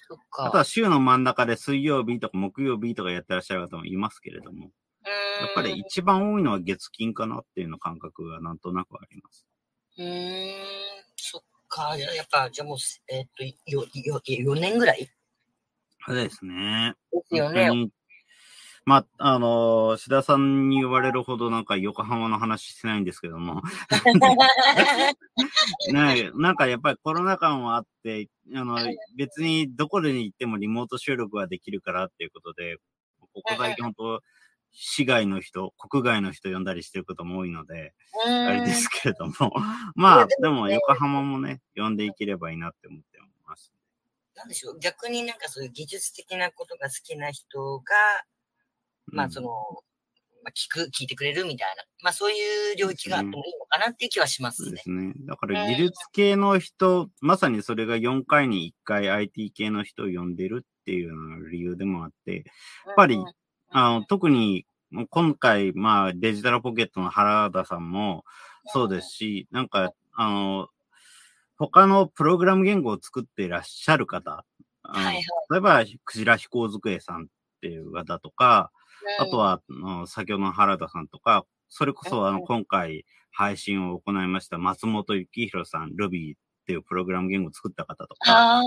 [0.09, 0.47] そっか。
[0.47, 4.71] あとは週の真ん中で水曜日とか木曜日とかやってらっしゃる方もいますけれども、
[5.41, 9.47] やっぱり一番多いのは月金かなっていうの感覚がなんとなくあります。
[9.99, 10.55] うーん、
[11.17, 11.97] そっか。
[11.97, 15.09] やっぱ、じゃあもう、えっと、よ、よ、4年ぐらい？
[16.07, 16.95] そうですね。
[17.13, 17.91] ですよね。
[18.87, 23.63] まあ、あの、志田さんに言われるほどなんか横浜の話してないんですけども、
[25.91, 28.77] ね、なんかやっぱりコロナ禍もあって、あの、
[29.17, 32.77] 別にどこでに行ってもリモート収録はできるからっていうことで、
[33.19, 34.23] ここ最近本当、
[34.75, 37.95] 市外の人、国外の人呼んだりしてることも多いので、
[38.27, 39.33] あれですけれども、
[39.95, 43.73] まあ、でも横浜もね、呼んでいければいいなって思ってます。
[44.35, 44.79] なんでしょう。
[44.81, 47.85] 逆になんかそういう技術的なことが好きな人が、
[49.07, 49.49] まあその、
[50.43, 54.83] まあ、聞く、聞いてくれるみたいな、まあそういう領域があってもいいのかなっていう気はしますねそうで。
[54.83, 55.13] すね。
[55.21, 62.45] だから技術系の人、まさにそれが4回に1回 IT 系の人を呼んでるっていう理由でもあって、
[62.87, 63.25] やっぱり
[63.77, 64.67] あの特に
[65.11, 68.25] 今回、まあデジタルポケットの原田さんも
[68.67, 70.69] そうですし、なんか、あの、
[71.59, 74.45] 他のプログラム言語を作っていらっしゃる方、
[74.85, 75.25] あのはいはい。
[75.51, 77.27] 例えば、クジラ飛行机さんっ
[77.63, 78.71] ていう方とか、
[79.19, 82.45] あと、は、あの先ほどの原田さんとか、それこそあのうん。
[82.45, 88.63] 今回配信を行いました松本幸宏さん、Ruby っていうプログラム言語を作った方とか。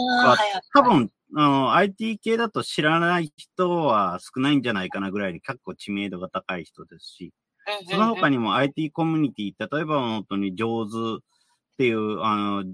[0.75, 7.33] 多分、あの、IT 系だと知らない人は少ないんじゃないかなぐらいに結構知名度が高い人ですし、
[7.81, 11.23] うん、その他に、にも IT コミュニティ、例えば本当に上手っ
[11.77, 12.65] ていう、あの、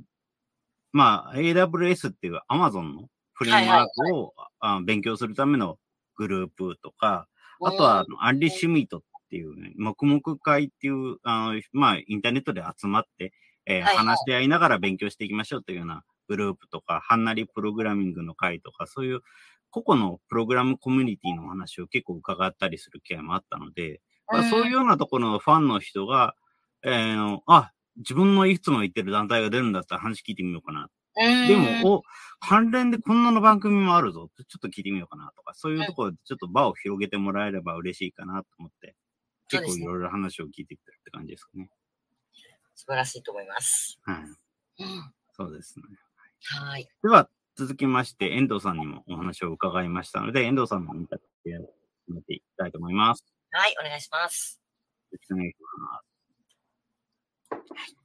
[0.91, 5.77] まあ、AWS っていう Amazon のフレームワークを、あ勉強するための
[6.17, 7.27] グループとか、
[7.61, 13.31] あとは、あのアンリッシュミートっていうね、黙々会っていう、あの、まあ、インターネットで集まって、
[13.65, 13.97] えーはいはい。
[13.97, 19.21] 話し合いながら勉強していきましょうというようなグループとか、はんなりプログラミングの会とか、そういう
[19.69, 26.35] 個々のプログラムコミュニティのお話を結構伺ったりする機会もあったので、まあ、そういうようなところのファンの人が、
[26.83, 30.89] えーあ、自分のいつも言ってる団体が出るんだったら話聞いてみようかな。
[31.15, 32.03] うん、でも、お、
[32.39, 38.95] 関連でこんなの番組もあるぞってちょっと聞いてみようかなとか、そういうところでちょっと場を広げてもらえれば嬉しいかなと思って、
[39.49, 41.69] 結構いろいろ話を聞いてきてるって感じですかね。
[42.75, 43.99] 素晴らしいと思います。
[44.03, 44.15] はい。
[44.83, 45.85] うん、そうですね。
[46.45, 46.87] はい。
[47.03, 51.73] では、続きまして、遠藤さんにもお話を伺いましたので、遠藤さんのインタビューを
[52.07, 53.23] 進めていきたいと思います。
[53.51, 54.59] はい、お願いします。
[55.11, 55.55] よろしくお願いし
[57.51, 57.73] ます。
[57.75, 58.03] はい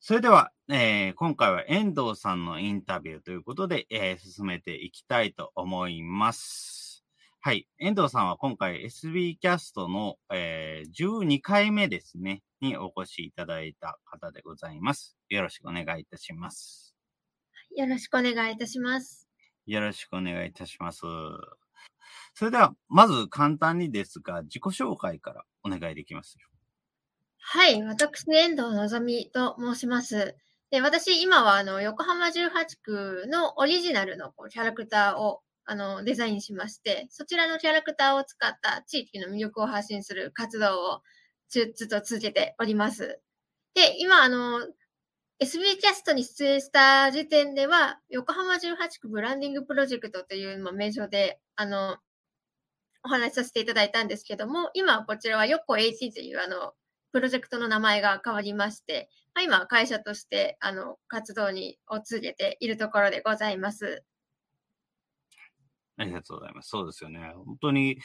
[0.00, 7.04] それでは、えー今回は遠藤さんのインタビューということで、えー進めていきたいと思います。
[7.40, 7.68] はい。
[7.78, 15.16] 遠藤さんは今回 SB キャストの、えー12回目ですね、にお越しいただいた方でございます。
[15.28, 16.94] よろしくお願いいたします。
[17.76, 19.28] よろしくお願いいたします。
[19.66, 21.00] よろしくお願いいたします。
[22.34, 26.36] それでは、まず簡単にですが、自己紹介からお願いできます
[27.38, 30.36] はい、私、遠藤のぞみと申します。
[30.70, 32.50] で私、今はあの横浜18
[32.82, 41.00] 区のオリジナルのこうキャラクターをあのデザインしまして、そちらのキャラクターを使った地域の魅力を発信する活動を
[41.48, 43.20] ずっと続けております。
[43.74, 44.60] で、今、あの、
[45.40, 51.98] SB キャストに出演した時点では、横浜18区ブランディングプロジェクトという名称で、あの、
[53.04, 56.74] お話しさせていただいたんですけども、今こちらはヨッコ AT というあの、
[57.12, 64.04] プロジェクトの名前が変わりまして、まあ、今会社としてあの活動にを続けているところでございます。
[65.96, 66.68] ありがとうございます。
[66.68, 67.32] そうですよね。
[67.34, 67.98] 本当に、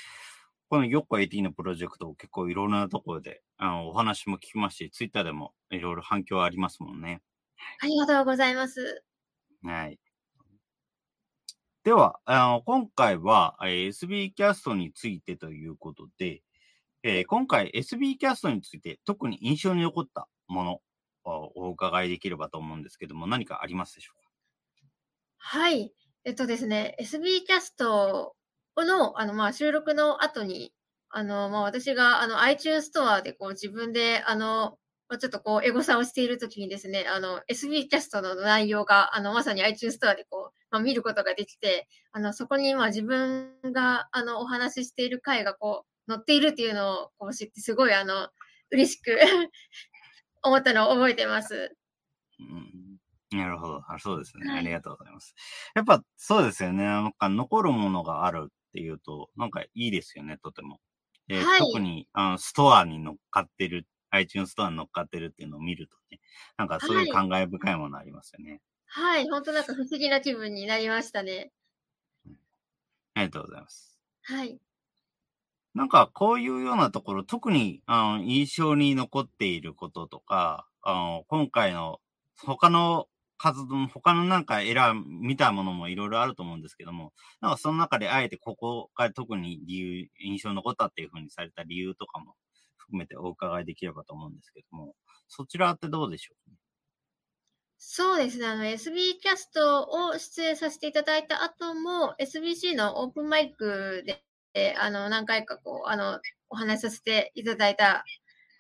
[0.74, 7.22] このヨッコ AT のプロジェクト、結構いろんなところであのお話も聞きますし、ツイッターでもいろいろ反響ありますもんね。
[7.80, 9.04] ありがとうございます。
[9.62, 10.00] はい。
[11.84, 16.42] では、あの今回は、えー SB キャストについてということで、
[17.04, 20.82] えー今回 SB キャストについて特に印象に残ったもの
[21.24, 24.32] をお伺いできればと思うんですけども、何かありますでしょうか？
[25.38, 25.94] はい。
[26.26, 28.36] えっとですね、SB キャスト
[28.84, 30.74] のあの、まあ、収録の後に、
[31.10, 34.78] あの、まあ、私があの iTunes ストアでこう自分であの、
[35.10, 48.30] まあちょっとこうエゴサをしているときにですね、あの SB キャストの内容があのまさに iTunes ストアでこう、まあ、見ることができて、あのそこにまあ自分があのお話ししている回がこう載っているっていうのをこう知ってすごいあの
[48.72, 49.20] 嬉しく
[50.42, 51.76] 思ったのを覚えてます。
[52.40, 52.84] うん
[53.38, 53.82] なるほど。
[53.88, 54.50] あそうですね。
[54.50, 55.36] はいありがとうございます。
[55.76, 56.84] やっぱそうですよね。
[56.84, 60.80] なんか残るものがあるっていうと、なんかいいですよね、とても。
[61.28, 66.20] ではい特にあのストアに乗っかってる、iTunes ストアに乗っかってるっていうのを見るとね、
[66.58, 68.62] なんかそういう感慨深いものありますよね。
[68.88, 71.52] はい、本当なんか不思議な気分になりましたね。
[73.14, 74.00] ありがとうございます。
[74.24, 74.60] はい。
[75.76, 82.00] なんかこういうようなところ、特にあの印象に残っていることとか、あの今回の
[82.38, 83.08] 他の
[83.38, 92.36] 活動、他のなんか選見たものもいろいろあると思うんですけども、なんかその中であえてここが特に理由、印象に残ったっていうふうにされた理由とかも
[92.78, 94.96] 含めてお伺いできればと思うんですけども、
[95.28, 96.52] そちらってどうでしょう？
[97.78, 98.46] そうですね。
[98.48, 104.24] あの、SB キャストを出演させていただいた後も、SBC のオープンマイクで、
[104.54, 106.20] えあの、何回かこう、あの、
[106.50, 108.06] お話しさせていただいた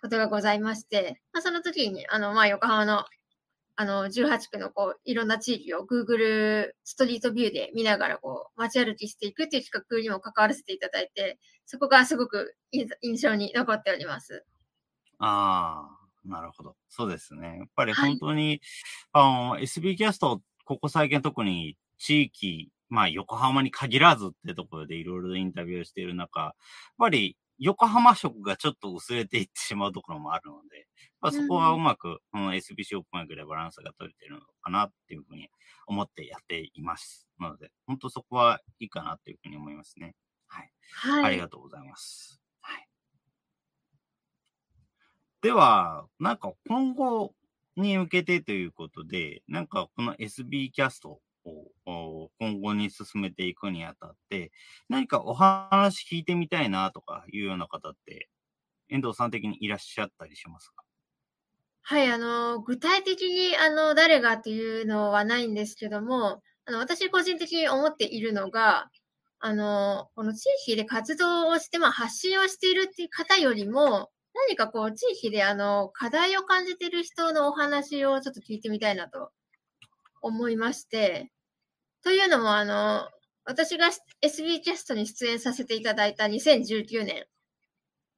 [0.02, 3.06] ことがございまして、まあ、その時に、あの、まあ、横浜の、
[3.76, 14.46] あの、18区のこう、いろんな地域を Google ストリートビューで見ながらこう、街歩きしていくっていう企画にも関わらせていただいて、そこがすごく印印象に残っております。
[15.20, 16.76] ああ、なるほど。
[16.88, 17.58] そうですね。
[17.60, 18.62] やっぱりはい本当に、
[19.12, 26.54] あの、SB キャスト、ここ最近特に地域、まあ横浜に限らずってところでいろいろインタビューをしている中、やっ
[27.00, 30.88] ぱり横浜色がちょっと薄れていってしまうところもあるので、
[31.24, 35.50] まあ、そこはうまく、この SBC オープンマイクでバランスが取れてるのかなっていうふうに
[35.88, 37.30] 思ってやっています。
[37.40, 40.16] なので、本当そこはいいかなっていうふうに思いますね。
[40.48, 40.72] はい。
[40.92, 41.24] はい。
[41.24, 42.42] ありがとうございます。
[42.60, 42.88] はい。
[45.42, 47.34] では、なんか今後
[47.78, 54.52] に向けてということで、なんかこの SB キャストをお今後に進めていくにあたって、
[54.90, 58.30] 何かお話聞いてみたいなとかいうような方って、
[58.90, 60.83] 遠藤さん的にいらっしゃったりしますか？
[61.86, 68.90] はい、あの、具体的に、あの、誰がっていうのはないんですけども、あの、私個人的に思っているのが、
[69.40, 74.10] あの、この地域で活動をして、まあ、発信をしているっていう方よりも、
[74.48, 79.32] 何かこう、地域で、あの、課題を感じている人のお話をちょっと聞いてみたいなと
[80.22, 81.32] 思いまして、
[82.04, 83.10] というのも、あの、
[83.46, 83.88] 私が
[84.22, 87.26] SB キャストに出演させていただいた2019年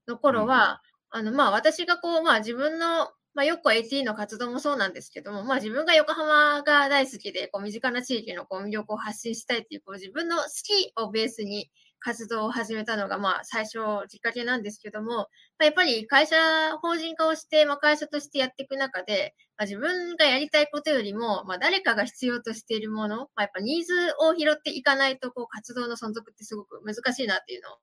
[0.07, 11.69] の頃は、あの、まあ、私がこう、まあ、自分の、まあ、よく AT の活動もそうなんですけども、まあ、自分が横浜が大好きで、こう、身近な地域のこう魅力を発信したいっていう、こう、自分の好きをベースに
[11.99, 15.27] 活動を始めたのが、まあ、最初きっかけなんですけども、ま
[15.59, 16.37] あ、やっぱり会社、
[16.81, 27.75] 法人化をして、まあ、会社としてやっていく中で、まあ、自分がやりたいことよりも、まあ、誰かが必要としているもの、まあ、やっぱニーズを拾っていかないと、こう、活動の存続ってすごく難しいなっていうのを、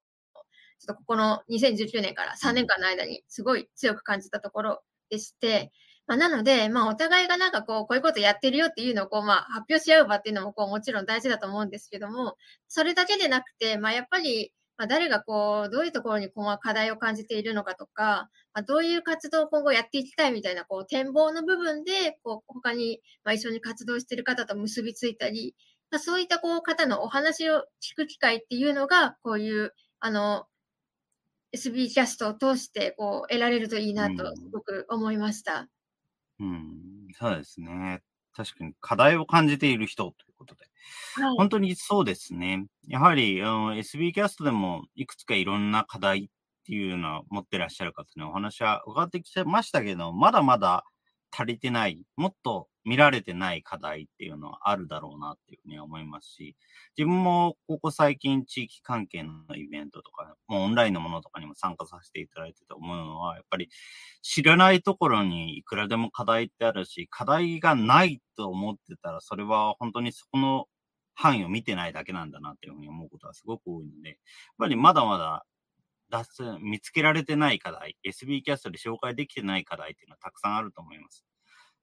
[0.78, 4.82] ちょっとここの2019年から3年間の間にすごい強く感じたところ
[5.12, 5.70] でして、
[6.06, 12.36] まあ、なので、まあ、お互いがなんかこう、こういうことやってるよっていうのをこう、まあ、発表し合う場っていうのもこう、もちろん大事だと思うんですけども、
[12.66, 25.54] それだけでなくて、まあ、やっぱり、まあ、誰がこう、どういうところにこう課題を感じているのかとか、まあ、どういう活動を今後やっていきたいみたいな、こう、展望の部分で、こう、他に、まあ、一緒に活動している方と結びついたり、
[25.90, 30.46] まあ、そういったこう、方のお話を聞く機会っていうのが、こういう、あの、
[31.54, 35.68] SB キャストを通して、こう、得られるといいなとうん、すごく思いました。
[36.40, 38.00] うん、そうですね。
[38.34, 40.64] 確かに課題を感じている人ということで。
[41.14, 41.36] はい。
[41.36, 42.66] 本当にそうですね。
[42.88, 50.84] やはり、あの SB キャストでもいくつかいろんな課題っていうのを持ってらっしゃる方のお話は伺ってきてましたけど、まだまだ
[51.30, 56.56] 足りてない、もっと見られてない課題っていうのはあるだろうなっていうふうに思いますし、
[56.96, 63.68] 自分もここ最近地域関係のイベントとか、もうオンラインのものとかにも参加させていただいてて思うのは、やっぱり
[64.22, 70.66] 知らないところにいくらでも課題ってあるし、課題がないと思ってたら、それは本当にそこの
[71.14, 74.18] 範囲を見てないだけなんだなっていうふうに思うことはすごく多いので、やっ
[74.58, 75.44] ぱりまだまだ
[76.10, 81.24] 脱見つけられてない課題、SB キャストで紹介できてない課題っていうのはたくさんあると思います。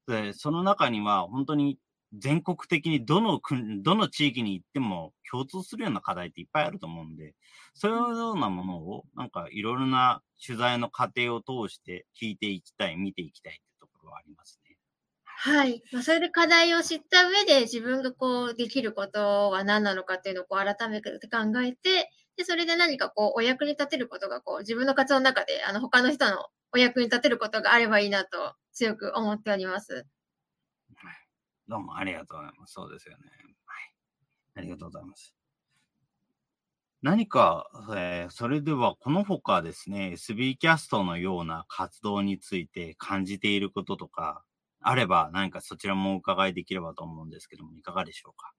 [0.08, 1.78] で、その中には本当に
[2.14, 7.36] 全国的にどの国、どの地域に行っても共通するような課題っていっぱいあると思うんで、
[7.74, 14.76] そういうようなものをなんかいろいろな取材の過程を通して聞いていきたい、見ていきたいってところはありますね。
[15.24, 15.82] はい。
[15.94, 30.08] まあ、それで課題を知った上で自分がこうできることは何なのかっていうのをこう改めて考えて、で、それで何かこうお役に立てることがこう自分の活動の中であの他の人のお役に立てることがあればいいなと強く思っております。
[31.68, 32.74] どうもありがとうございます。
[32.74, 33.24] そうですよね。
[33.66, 33.94] はい。
[34.56, 35.36] ありがとうございます。
[37.02, 44.44] 何か、えーそれではこの他ですね、SB キャストのような活動について感じていることとか、
[44.82, 48.52] あれば何かそちらもお伺いできればと思うんですけども、いかがでしょうか？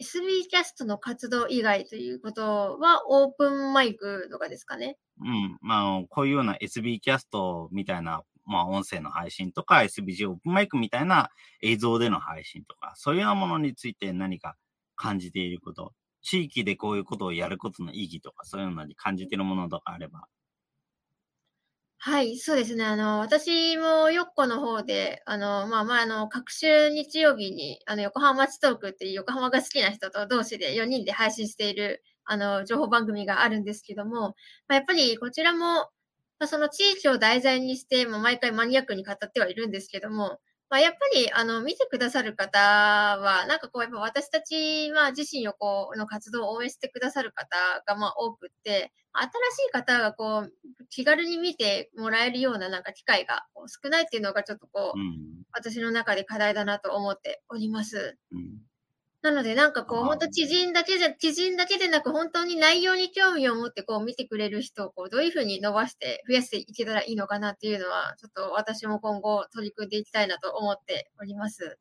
[0.00, 4.96] SB キャストの活動以外ということはオープンマイクとかですかね？
[5.20, 5.58] うん。
[5.60, 11.30] まあ、こういうような SB キャストみたいなまあ、音声の配信とか、SBG オープンマイクみたいな
[11.62, 14.56] 映像での配信とか、そういうようなものについて何か
[14.96, 15.92] 感じていること、
[16.22, 20.26] 地域でこういうことをやることの意義とか、そういうのに感じているものとかあれば。
[22.02, 22.84] はい、そうですね。
[22.84, 34.34] あの、私もよっこの方で、あの、まあまあ、あの、各週日曜日に、あの、横浜町トークっていう横浜が好きな人と同士で4人で配信している、あの、情報番組があるんですけども、ま
[34.68, 35.90] あ、やっぱりこちらも、ま
[36.44, 40.40] あ、その地域を題材にして、まあ、毎回マニアックに語ってはいるんですけども、
[40.70, 47.48] まあ、やっぱり、あの、見てくださる方は、なんかこう、やっぱ私たち、まあ、自身をこう、の活動を応援してくださる方
[47.84, 50.52] が、まあ、多くって、新しい方がこう、
[50.88, 58.16] 気軽に見てもらえるようななんか機会が少ないっていうのがちょっとこう、うん、私の中で課題だなと思っております。
[58.30, 58.69] うん
[59.22, 71.78] なので、なんかこう、本当知人だけじゃ、知人だけでなく、本当に内容に興味を持ってこう見てくれる人をこう、どういうふうに伸ばして増やしていけたらいいのかなっていうのは、ちょっと私も今後取り組んでいきたいなと思っております。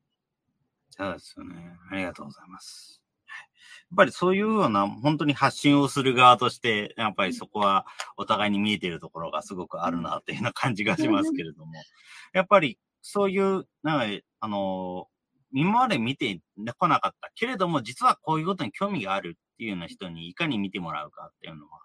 [0.90, 1.78] そうですよね。
[1.90, 3.02] ありがとうございます。
[3.90, 7.86] やっぱりそういうような、本当に発信をする側として、やっぱりそこは
[8.18, 11.74] お互いに見えているところがすごくあるなっていうような感じがしますけれども、
[12.34, 15.08] やっぱりそういう、なんか、あの、
[15.54, 16.42] 今まで見て
[16.78, 21.82] こなかったけれども、実はこういうことに興味があるっていうような人にいかに見てもらうかっていうのは、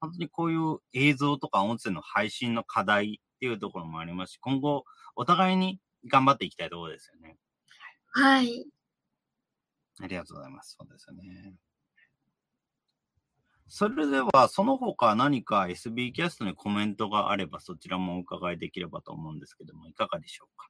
[0.00, 4.84] 本当にこういう映像とか音声の配信の課題っていうところもありますし、今後
[5.16, 7.36] お互いに頑張っていきたいところですよね。
[8.12, 8.66] はい。
[10.00, 10.76] ありがとうございます。
[10.78, 11.54] そうですよね。
[13.66, 20.68] それでは、その他何か SB キャストにコメントがあれば、そちらもお伺いできればと思うんですけども、いかがでしょうか？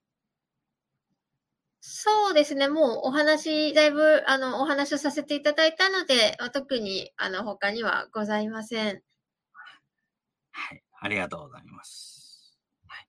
[1.81, 2.69] そうですね。
[2.69, 9.03] もうお話、だいぶ、あの、お話をさせていただいたので、特に、あの、他にはございません。
[10.51, 10.83] はい。
[11.01, 12.59] ありがとうございます。
[12.89, 13.07] はい。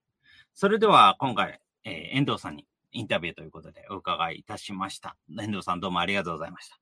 [0.54, 5.16] それでは、今回、えー、遠藤さんにインタビューということでお伺いいたしました。
[5.30, 6.80] 遠藤さん、どうもありがとうございました。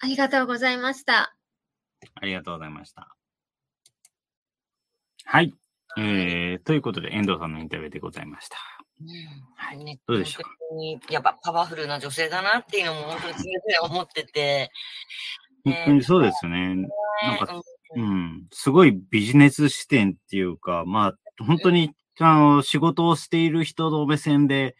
[0.00, 1.34] ありがとうございました。
[2.14, 3.14] ありがとうございました。
[5.24, 5.54] はい。
[5.98, 8.56] えー、ということで、遠藤さんのインタビューでございました。
[9.56, 11.12] はい、ね、どうでしょうか。
[11.12, 14.70] やっぱパワフルな女性だなっていうのも本当に常々思ってて。
[15.64, 16.88] 本当にそうですよね。
[17.22, 17.62] なんか、
[17.94, 24.76] うん、すごいビジネス視点っていうか、まあ、本当に、あの、仕事をしている人の目線で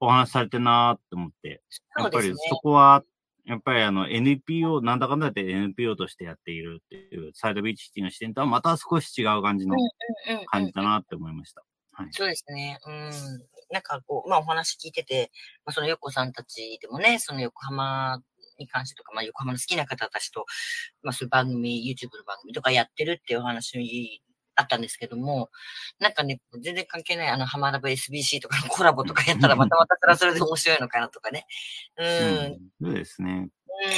[0.00, 1.62] お話しされてるなって思って、
[1.98, 3.04] やっぱりそこは、
[3.44, 9.76] やっぱりあの NPO、なんだかんだって NPO としてやっているっていう、サイドビーチっていうの視点とはまた少し違う感じの
[10.46, 11.62] 感じだなって思いました。
[11.92, 12.78] はい、そうですね。
[12.86, 13.12] うん。
[13.74, 15.32] なんかこう、まあお話聞いてて、
[15.66, 18.22] まあその横さんたちでもね、その横浜
[18.58, 20.46] に関してとか、まあ横浜の好きな方たちと、
[21.02, 24.22] まあそういう番組、YouTube の番組とかやってるっていうお話
[24.54, 25.50] あったんですけども、
[25.98, 31.46] なんかね、全然関係ない、あの、ハマラブ SBC とかのコラボとかやったら、またまたそれはそれで面白いのかなとかね。
[31.98, 32.06] うん。
[32.06, 33.48] うん、そうですね。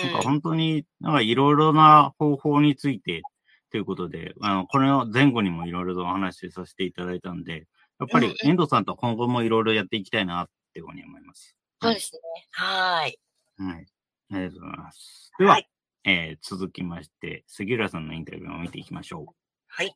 [0.04, 3.22] うん、なんか本当に、なんかいろいろな方法について、
[3.70, 7.66] ということで、あの、これの前後にもいろいろとお話しさせていただいたんで、
[7.98, 11.56] やっぱり遠藤さんと今後もいろいろやっていきたいなっていうふうに思います。
[11.80, 12.20] そうですね。
[12.50, 13.18] はい。
[13.58, 13.86] はい。
[14.32, 15.32] ありがとうございます。
[15.38, 15.68] では、はい、
[16.04, 19.34] えー、続きまして、杉浦さんのインタビューを見ていきましょう。
[19.68, 19.94] はい。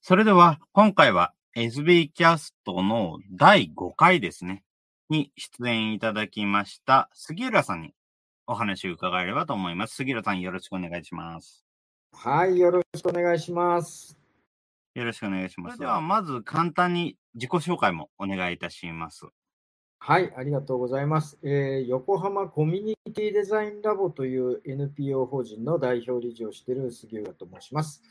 [0.00, 4.62] それでは、今回は SB キャストの第5回ですね、
[5.08, 7.94] に出演いただきました杉浦さんに
[8.46, 9.96] お話を伺えればと思います。
[9.96, 11.64] 杉浦さん、よろしくお願いします。
[12.12, 14.17] はい、よろしくお願いします。
[14.98, 15.78] よろしくお願いします。
[15.78, 19.26] では、まず簡単に自己紹介もお願いいたします。
[20.00, 21.38] はい、ありがとうございます。
[21.44, 28.02] えー、横浜コミュニティデザインラボという NPO 法人の代表理事をしている杉浦と申します。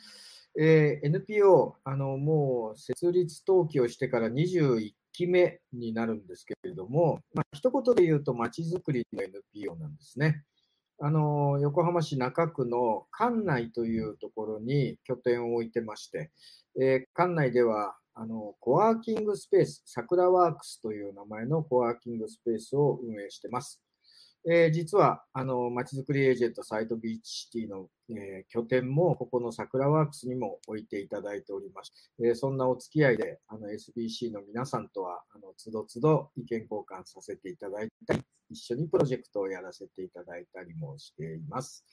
[0.57, 10.45] えー、NPO、あの、もう設立登記をしてから21期目になるんですけれども、まあ、一言で言うと、まちづくりの NPO なんですね。
[10.99, 16.31] あの横浜市中区の館内というところに拠点を置いてまして、
[16.79, 23.79] えー、館内ではあのコワーキングスペース、桜ワークスという名前のコワーキングスペースを運営しています。
[24.49, 31.93] えー、実は、あの、まちづくりエージェントサイトビーチシティの、えー、拠点も、ここの桜ワークスにも置いていただいております。
[32.23, 41.85] えー、そんなお付き合いで、あの、SBC の皆さんとは、あの、つどつど意見交換させていただいたり、一緒にプロジェクトをやらせていただいたりもしています。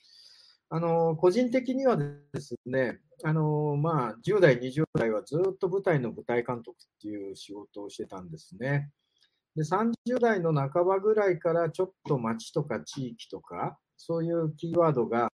[0.69, 8.91] あの、個人的にはですね、あの、まあ、10代、20代はずっと舞台の舞台監督っていう仕事をしてたんですね。
[9.55, 15.29] で30代の半ばぐらいからちょっと町とか地域とかそういうキーワードが、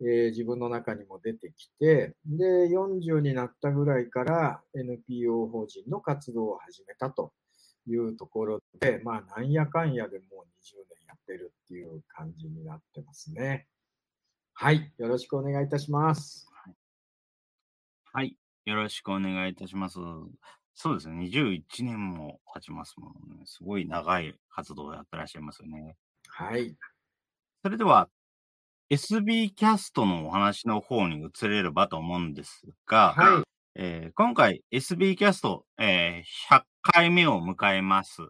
[0.00, 7.32] えー自分の中にも出てきて、で、40になったぐらいから NPO 法人の活動を始めたと
[7.86, 10.46] いうところで、まあ、なんやかんやでもう
[10.76, 13.66] 年やってるっていう感じになってますね。
[14.54, 14.92] はい。
[14.98, 16.48] よろしくお願いいたします。
[18.12, 18.36] はい。
[18.64, 19.98] よろしくお願いいたします。
[20.74, 21.24] そうですね。
[21.26, 23.42] 21年も経ちますもんね。
[23.46, 25.96] すごい長い活動をやってらっしゃいますよね。
[26.28, 26.76] はい。
[27.62, 28.08] それでは、
[28.90, 33.42] SB キャストのお話の方に移れればと思うんですが、はい。
[33.74, 38.22] えー今回 SB キャスト、えー100回目を迎えます。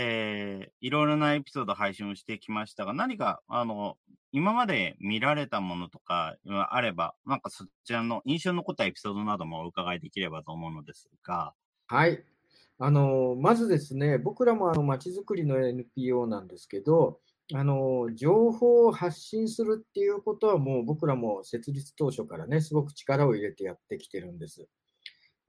[0.00, 3.98] えーいろいろなエピソード配信をしてきましたが、何か、あの、
[4.30, 6.36] 今まで見られたものとか
[6.70, 11.54] あれば、なんかそちらの印象に残ったエピソードなどもお伺いできればと思うのですが、
[11.86, 12.24] はい。
[12.78, 17.20] あの、まずですね、僕らもあの、まちづくりの NPO なんですけど、
[17.54, 24.68] あの、情報を発信するっていうことはもう僕らも設立当初からね、すごく力を入れてやってきてるんです。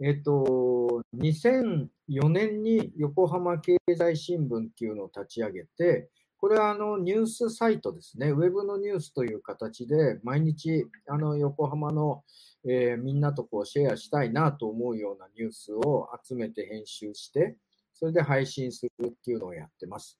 [0.01, 12.23] えっと、2004年に横浜経済新聞っていうのを立ち上げて、これはあのニュースサイトですね、ウェブのニュースという形で、毎日あの横浜の、
[12.65, 17.57] えーみんなとこうシェアしたいなと思うようなニュースを集めて編集して、
[17.93, 20.18] それで配信するっていうのをやってます。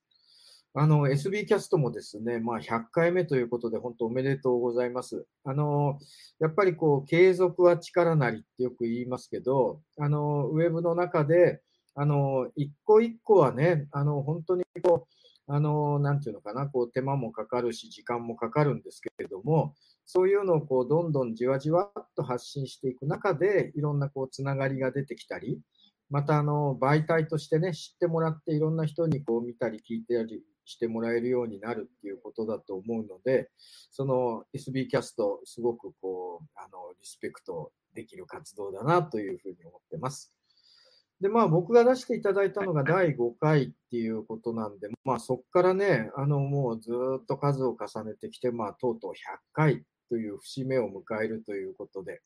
[0.75, 5.25] あの、SB キャストもですね、まあ100回目ということで、本当おめでとうございます。
[5.43, 5.97] あの、
[6.39, 11.61] やっぱりこう、継続は力なりってよく言いますけど、あの、ウェブの中で、
[11.95, 15.07] あの、一個一個はね、あの、本当にこ
[15.47, 19.73] う、あの、なんていうのかな、こう、手間もかかるし、時間もかかるんですけれども、
[20.05, 25.59] そういうのをこう、どんどんじわじわっと発信していく中で、いろんなこう、つながりが出てきたり、
[26.11, 33.49] またあの、媒体としてね、知ってもらって、いろんな人にこう、見たり聞いてたりしてもらえるようになるっていうことだと思うので、
[33.89, 40.31] その SB キャスト、すごくこう、あの、リスペクトできる活動だなというふうに思ってます。
[41.19, 46.91] で、まあ僕が出していただいたのが第5回っていうことなんで、まあそこからね、あのもうず
[47.21, 49.13] っと数を重ねてきて、まあとうとう100
[49.51, 52.21] 回という節目を迎えるということで、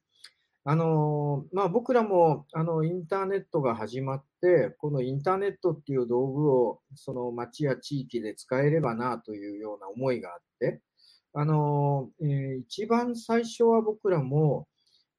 [0.66, 10.82] あのまあ僕らもあのインターネットが始まって、このインターネットっていう道具をその町や地域で使えればなというような思いがあって、
[11.34, 14.68] あのえー一番最初は僕らも、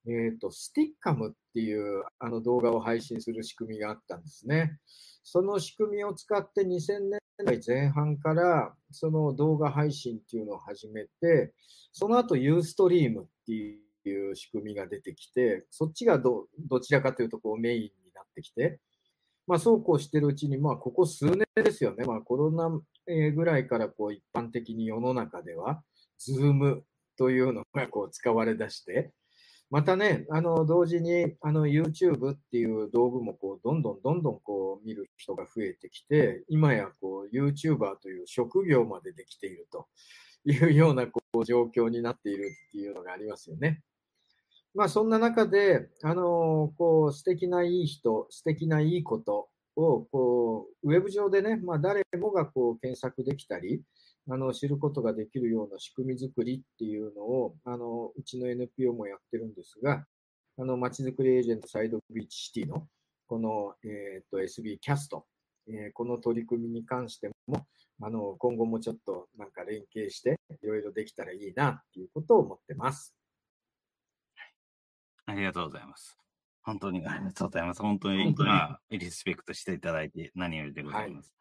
[0.06, 4.78] えっ、と、スティッカムっていうあの動画を配信する仕組みがあったんですね。
[5.22, 11.52] その仕組みを使って2000年代前半からその動画配信っていうのを始めて、
[11.92, 16.46] その後ユーストリームっていういう仕組みが出てきて、そっちがど
[16.80, 18.80] ちらかというとこうメインになってきて、
[19.46, 22.70] まあそうこうしてるうちに、まあここ数年ですよね、まあコロナ
[23.06, 25.82] ぐらいからこう一般的に世の中では、
[26.18, 26.84] ズーム
[27.16, 29.12] というのがこう使われ出して、
[29.70, 39.88] またね、あの、同時に、あの、YouTube っていう道具も、こう、どんどんどんどん、こう、見る人が増えてきて、今や、こう、YouTuber という職業までできていると
[40.44, 43.82] いうような、こう、状況になっているっていうのがありますよね。
[44.74, 53.82] まあ、そんな中で、あの、こう、素敵ないい人、素敵ないいことを、こう、ウェブ上でね、まあ、誰もが、こう、検索できたり、
[54.28, 60.04] あの、知ることができるような仕組み作りっていうのを、あの、うちの NPO もやってるんですが、
[60.58, 62.88] あの、まちづくりエージェントサイドビーチシティの、
[63.28, 65.24] この、えっ、と、SB キャスト、
[65.68, 67.64] えーこの取り組みに関しても、
[68.00, 73.14] あの、今後もちょっとなんか連携して、いろいろできたらいいなっていうことを思ってます。
[75.26, 76.16] ありがとうございます。
[76.62, 77.82] 本当にありがとうございます。
[77.82, 81.34] 本当に、本当にまあ、リスペクトしていただいて何よりでございます。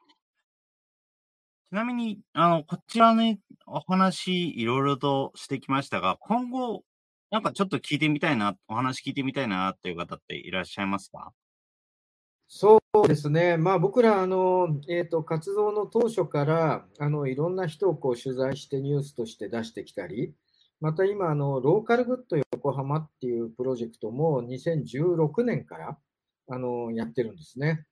[1.71, 6.84] ちなみに、あの、こちらね、お話いろいろとしてきましたが、今後、
[7.31, 11.31] なんかちょっと聞いてみたいな、お話聞いてみたいなっていう方っていらっしゃいますか？
[12.47, 20.36] そうですね、まあ、僕らあの、えーと、活動の当初からあのいろんな人をこう取材してニュースとして出してきたり、
[20.84, 25.97] また今あの、ローカルグッド横浜っていうプロジェクトも2016年から
[26.49, 27.86] あのやってるんですね。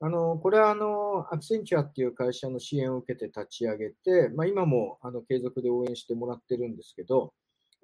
[0.00, 7.32] あのこれはあのアクセンチュアっていう会社の支援を受けて立ち上げて、まあ、今もあの継続で応援してもらってるんですけど、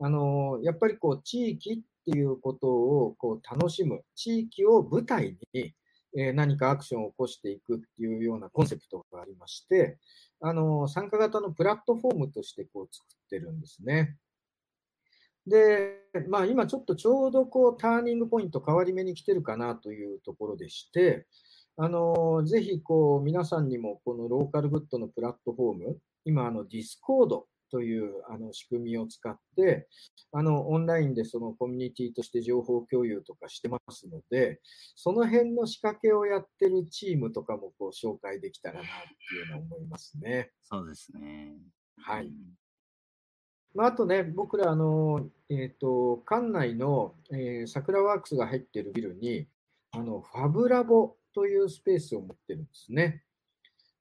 [0.01, 5.73] あのやっぱりこう地域っていうことをこう楽しむ、地域を舞台に
[6.19, 9.99] え何かアクションを起こしていくっていうようなコンセプトがありまして、
[10.41, 14.17] あの参加型のプラットフォームとしてこう作ってるんですね。
[15.47, 21.27] で、まあ、今ちょっとちょうどこうターニングポイント変わり目に来てるかなというところでして、
[21.77, 29.89] あのぜひこう皆さんにもこのローカルグッドのプラットフォーム、今あのディスコードっていうあの仕組みを使って、
[30.31, 34.61] あのオンラインでそのコミュニティとして情報共有とかしてますので、
[34.95, 40.51] その辺の仕掛けをやってるチームとかもこう紹介できたらなっていうのを思いますね。
[40.63, 41.55] そうですね。
[41.97, 42.33] はいうん
[43.75, 49.47] まあ、あとね、僕ら、あの、えっ、と、館内の、えー、桜ワークスが入っているビルに、
[49.93, 53.23] あの、ファブラボというスペースを持ってるんですね。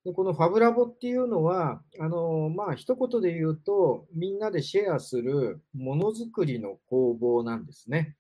[0.04, 8.16] で、このファブラボっていうのは、あの、まあ、一言で言うと、みんなでシェアするものづくりの工房なんですね。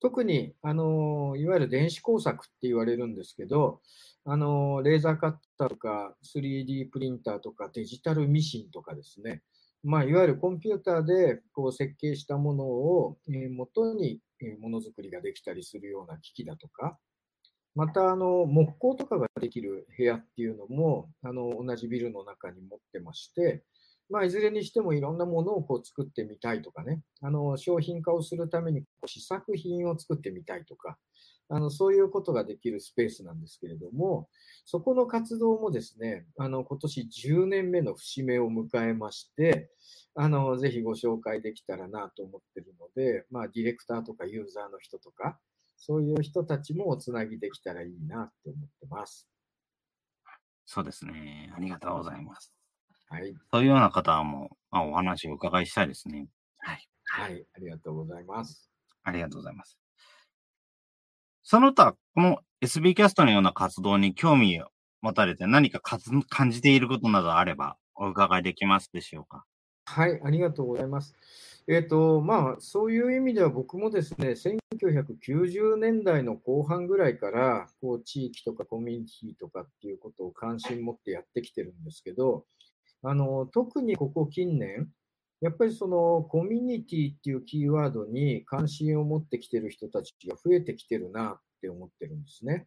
[0.00, 3.80] 特に、あの、いわゆる電子工作って言われるんですけど、
[4.24, 9.42] あの、レーザーカッターとか 3D プリンターとかデジタルミシンとかですね、
[9.82, 14.20] まあ、いわゆるコンピューターでこう設計したものを、えー元に
[14.60, 16.98] ものづくりができたりするような機器だとか、
[17.74, 23.64] またあの木工とかができる部屋っていうのもあの同じビルの中に持ってまして、
[24.08, 30.98] まあ、いずれにしてもいろんなものをこう作ってみたいとかね、あの商品化をするために試作品を作ってみたいとか、
[31.50, 34.28] あのそういうことができるスペースなんですけれども、
[34.64, 39.68] そこの活動もですね、あの今年10年目の節目を迎えまして、
[40.14, 45.38] あのぜひご紹介できたらなと思ってるので、まあ、ディレクターとかユーザーの人とか、
[45.76, 49.26] そういう人たちもおつなぎできたらいいなって思ってます。
[50.66, 51.52] そうですね。
[51.56, 52.52] ありがとうございます。
[53.08, 53.34] はい。
[53.50, 56.28] そういうような方はもう、まあ、お話をお伺いしたいですね。
[56.58, 56.88] はい。
[57.06, 57.44] はい。
[57.56, 58.70] ありがとうございます。
[59.02, 59.79] ありがとうございます。
[61.50, 64.68] その他、この SB キャストのような活動に興味を
[65.02, 69.44] 持たれて何か感じていることなどあればお伺いできますでしょうか？
[69.84, 71.16] はい、ありがとうございます。
[71.66, 74.36] えっ、と、まあ、そういう意味では僕もですね、
[74.80, 82.44] 1990年代の後半ぐらいから、こう、地域とかコミュニティとかっていうことを関心持ってやってきてるんですけど、
[83.02, 84.88] あの、特にここ近年、
[85.40, 92.66] やっぱりそのコミュニティっていうキーワードに関心を持ってきてる人たちが増えてきてるなって思ってるんですね。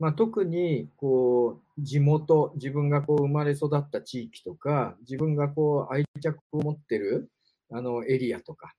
[0.00, 7.30] まあ、特にこう地元、自分がこう生まれ育った地域とか、自分がこう愛着を持ってる
[7.70, 8.74] あのエリアとか、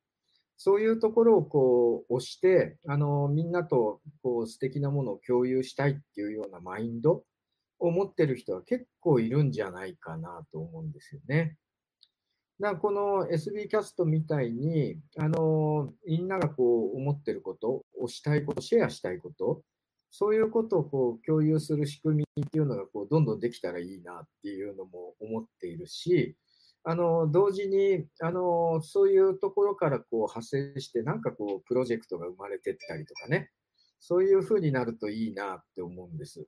[0.58, 7.24] そういうところをこう押して、あのみんなとこう素敵なものを共有したいっていうようなマインド
[7.80, 11.58] を持ってる人は結構いるんじゃないかなと思うんですよね。
[12.60, 19.62] だからこの SB キャストみたいに、あのみんながこう思ってること、をしたいこと、シェアしたいこと、
[20.10, 26.38] そういうことをこう共有する仕組みっていうのがこうどんどんできたらいいなっていうのも思っているし、
[26.86, 33.50] あの同時にあのそういうところからこう派生して、なんかこうプロジェクトが生まれてったりとかね、
[34.00, 36.48] そういうふうになるといいなって思うんです。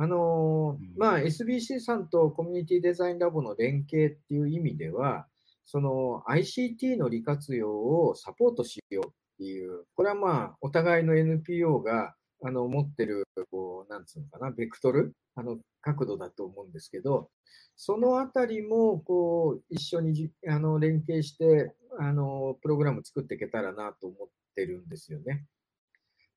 [0.00, 5.26] あのうんまあ、SBC さんとコミュニティデザインラボの連携っていう意味では、
[5.64, 17.28] その ICT の利活用をサポートしようっていう、これはまあ、お互いの NPO があの持ってる、こう、なんつうのかな、ベクトル、あの角度だと思うんですけど、
[17.74, 25.44] そのあたりも、こう、一緒にじあの連携して、あの、プログラム作っていけたらなと思ってるんですよね。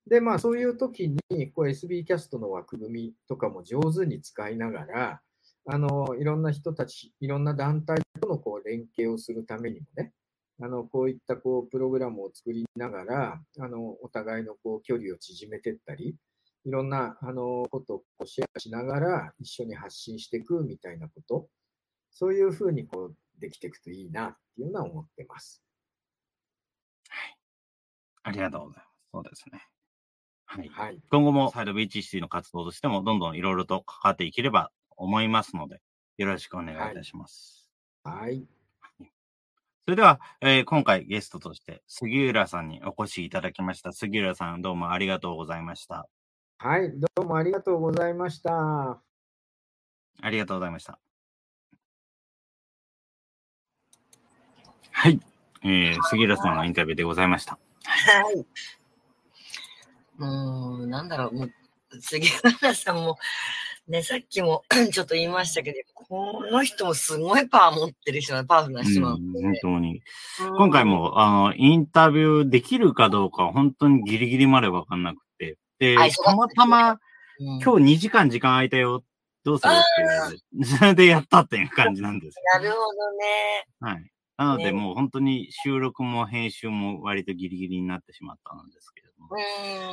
[0.06, 5.22] で、まあ、そういう時に、こう、SB キャストの枠組みとかも上手に使いながら、
[5.66, 10.12] あの、いろんな人たち、いろんな団体とのこう連携をするためにもね、
[10.60, 16.16] あの、こういったこう、プログラムを作りながら、あの、お互いのこう、距離を縮めていったり、
[16.64, 21.48] いろんな、あの、ことをこうシェアしながら、一緒に発信していくみたいなこと、
[22.10, 25.62] そういうふうにこう、できていくといいなっていうのは思ってます。
[27.08, 27.36] はい
[28.24, 28.92] ありがとうございます。
[29.12, 29.71] そうですね。
[30.52, 30.68] はい。
[30.68, 30.98] はい。
[31.10, 35.80] 今後もサイドビーチシティの活動としてもどんどんいろいろと関わっていければと思いますので、
[36.18, 37.70] よろしくお願いいたします。
[38.04, 38.44] はい。
[39.84, 43.92] それでは、えー今回ゲストとして杉浦さんにお越しいただきました。
[43.92, 46.06] 杉浦さんどうもありがとうございました。
[46.58, 46.92] はい。
[47.00, 49.00] どうもありがとうございました。
[50.20, 50.98] ありがとうございました。
[54.90, 55.18] はい。
[55.64, 57.58] えー、杉浦さんのインタビューでございました。
[57.84, 58.46] はい。
[60.18, 61.50] もう、なんだろう、もう、
[62.00, 63.18] 杉原さんも、
[63.88, 70.02] ね、さっきも ちょっと言いましたけど、この人もすごいパワー持ってる人な、パワフルな人なうんので、本当に。
[70.56, 75.58] 今回も、あの、インタビューできるかどうか、本当にギリギリまでわかんなくて。
[75.78, 76.98] で、たまたま、うん
[77.40, 79.02] 今日2時間時間空いたよ、
[79.42, 79.74] どうするっ
[80.54, 82.38] ていう、そ れでやったっていう感じなんです。
[82.54, 83.66] なるほどね。
[83.80, 84.11] はい。
[84.36, 89.28] なので、ねもう本当に収録も編集も割とギリギリになってしまったんですけれども。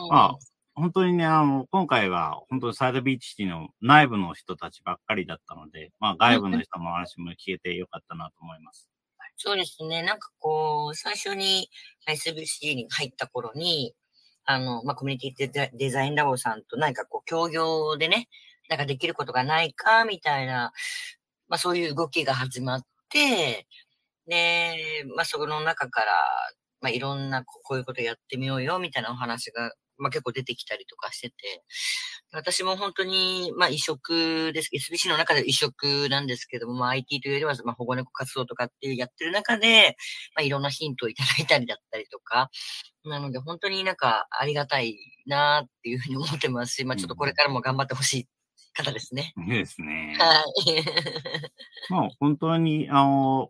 [0.05, 0.09] うん。
[0.09, 0.37] まあ、
[0.75, 8.89] 本当にね、あの、今回は本当にサイドビーチシティの内部の人たちばっかりだったので、まあ外部の人の話も聞けてよかったなと思います。
[9.41, 10.03] そうですね。
[10.03, 11.69] なんかこう、最初に
[12.07, 13.95] SBC に入った頃に、
[14.43, 18.27] あの、まあ、コミュニティデザデザインラボさんと何かこう、協業でね、
[18.69, 20.73] なんかできることがないか、みたいな、
[21.47, 23.65] まあ、そういう動きが始まって、
[24.30, 26.13] で、まあ、その中から、
[26.82, 31.36] まあ、いろんなここういうことやってみようよ、みたいなお話が、まあ、結構出てきたりとかしてて、
[32.32, 34.69] 私も本当に、まあ、移植です。
[34.73, 39.97] SBC の中で移植なんですけども、まあ、IT というよりは、まあ、保護猫活動とかっていうやってる中で、
[40.36, 42.49] まあ、いろんなヒントをいただいたりだったりとか、
[43.03, 48.27] なので、本当になんかありがたいなっていうふうに思ってますし、まあ、ちょっとこれからも頑張ってほしい
[48.73, 49.34] 方ですね。
[49.47, 50.15] いいですね。
[50.17, 50.84] はい。
[51.89, 53.49] まあ本当に、あの、ん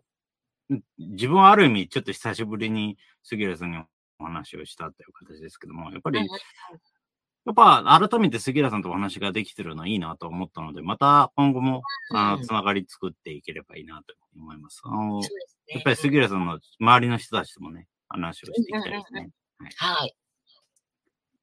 [0.98, 3.78] 自分はある意味ちょっと久しぶりに杉浦さんに
[4.18, 11.82] お話をしたという形ですけども、やっぱり、やっぱ改めて杉浦さんとお話ができてるのはいいなと思ったので、また今後も、
[12.14, 14.82] あの、うんつながり作っていければいいなと思います。
[14.84, 15.20] あの。
[15.68, 19.30] やっぱり杉浦さんの周りの人たちともね、話をしていきたいですね。
[19.76, 20.14] はい。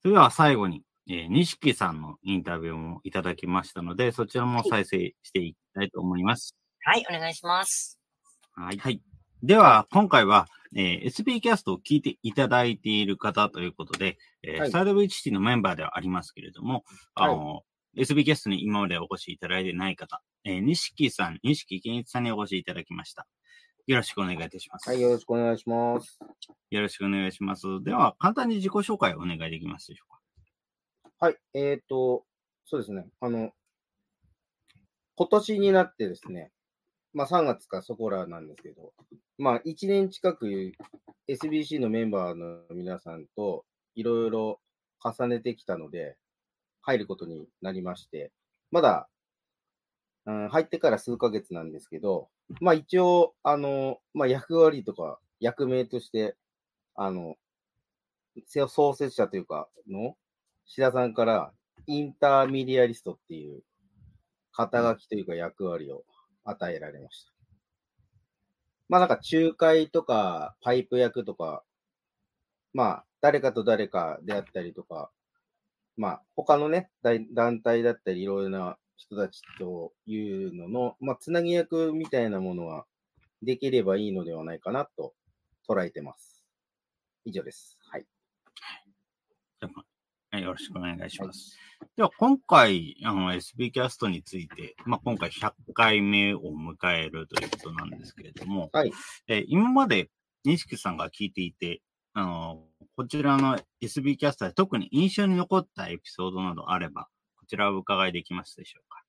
[0.02, 6.56] それでは最後に、えー、錦さんのインタビューもいただきましたので、そちらも再生していきたいと思います。
[6.84, 8.00] はい、お願いします。
[8.54, 8.78] はい。
[8.78, 9.02] はい。
[9.44, 16.84] では、今回は、えー SB キャストを聞いていただいている方ということで、えーはいサイドビーチシティのメンバーではありますけれども、
[17.14, 17.62] あの、
[17.96, 23.28] SB キャストに今までお越しいただいてない方、えー、西さん、西健一さんにお越しいただきました。
[23.86, 24.90] よろしくお願いいたします。
[24.90, 26.20] はい、よろしくお願いします。
[26.72, 27.68] よろしくお願いします。
[27.84, 31.26] では、簡単に自己紹介をお願いできますでしょうか。
[31.28, 32.26] はい、えっ、と、
[32.66, 33.08] そうですね。
[33.20, 33.52] あの、
[35.16, 36.52] 今年になってですね、
[37.14, 38.94] まあ3月かそこらなんですけど、
[39.38, 40.74] まあ1年近く
[41.28, 43.66] SBC のメンバーの皆さんと
[43.96, 44.60] いろいろ
[45.04, 46.16] 重ねてきたので、
[46.82, 48.32] 入ることになりまして、
[48.72, 49.10] まだ、
[50.26, 52.30] うん、入ってから数ヶ月なんですけど、
[52.62, 56.36] まあ一応、あの、まあ役割とか役名として、
[56.96, 57.36] あの、
[58.68, 60.16] 創設者というか、の、
[60.66, 61.52] 志田さんから
[61.88, 63.62] intermediaryストっていう
[64.52, 66.04] 肩書きというか役割を
[66.44, 67.37] 与えられました。
[68.90, 71.64] まあなんか仲介とかパイプ役とか、
[72.74, 75.12] まあ誰かと誰かであったりとか、
[75.98, 76.90] まあ他のね、
[77.34, 82.86] 団体だったりいろいろな人たちというのの、まあつなぎ役みたいなものは
[83.42, 85.14] できればいいのではないかなと
[85.68, 86.46] 捉えてます。
[87.26, 87.78] 以上です。
[87.92, 88.06] はい。
[90.38, 91.58] はいよろしくお願いします。
[91.96, 98.92] では、今回、あの、SB キャストについて、まあ、今回100回目を迎えるということなんですけれども、はい。
[99.28, 100.12] えー今まで、
[100.44, 101.82] 錦さんが聞いていて、
[102.14, 102.64] あの、
[102.96, 107.08] こちらの SB キャストで特に印象に残ったエピソードなどあれば、
[107.40, 109.04] こちらをお伺いできますでしょうか。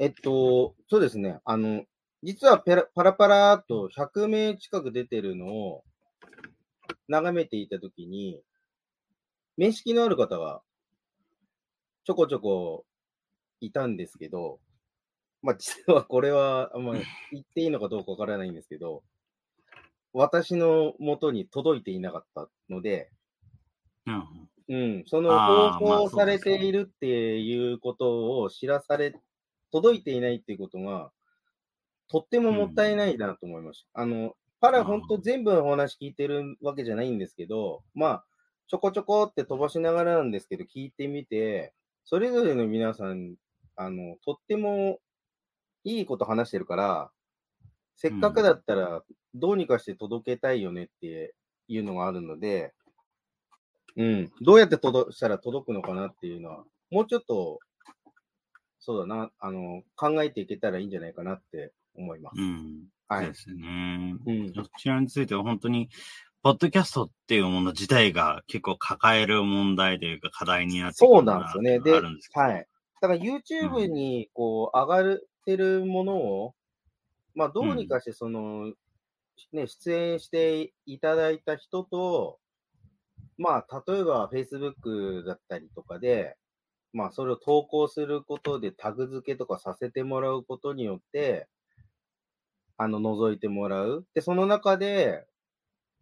[0.00, 1.38] えっと、そうですね。
[1.44, 1.84] あの、
[2.22, 5.84] 実はペラパラパラっと100名近く出てるのを
[7.08, 8.40] 眺めていたときに、
[9.56, 10.62] 面識のある方が
[12.04, 12.84] ちょこちょこ
[13.60, 14.58] いたんですけど、
[15.42, 17.02] まあ、実はこれは、あんま言
[17.42, 19.02] っていいのかどうかわからないんですけど、
[20.12, 23.10] 私の元に届いていなかったので、
[24.06, 24.48] うん。
[24.68, 29.14] うん、その放送されているっていうことを知らされ、
[29.72, 31.10] 届いていないっていうことが、
[32.08, 34.00] とってももったいないなと思いました。
[34.00, 38.24] あの、パラ本当全部のお話聞いてるわけじゃないんですけど、まあ、
[38.68, 43.36] ちょこちょこって飛ばしながらなんですけど、聞いてみて、それぞれの皆さん、
[43.76, 44.98] あの、とっても
[45.84, 47.10] いいこと話してるから、
[47.96, 49.02] せっかくだったら、
[49.34, 51.34] どうにかして届けたいよねって
[51.68, 52.72] いうのがあるので、
[53.96, 57.60] うん、どうやって届したら届くのかなっていうのは、もうちょっと、
[58.80, 62.40] そうだな、あの、考えていけたらいいんじゃないかなって思います。
[62.40, 62.84] うん。
[63.08, 63.38] はいそうで。
[63.38, 64.16] すね。
[64.26, 64.52] うん。
[64.52, 65.88] こちらについては本当に、
[66.42, 71.78] ポッドキャストっていうもの自体が結構抱える問題というか課題になってそうなんですよね。
[71.78, 72.66] で、あるんですけどはい。
[73.00, 76.54] だから YouTube にこう上がってるものを、
[77.36, 78.72] まあどうにかしてその、
[79.52, 82.40] ね、出演していただいた人と、
[83.38, 86.36] まあ例えば Facebook だったりとかで、
[86.92, 91.46] まあそれを投稿することでタグ付けとかさせてもらうことによって、
[92.78, 94.04] あの、覗いてもらう。
[94.12, 95.24] で、その中で、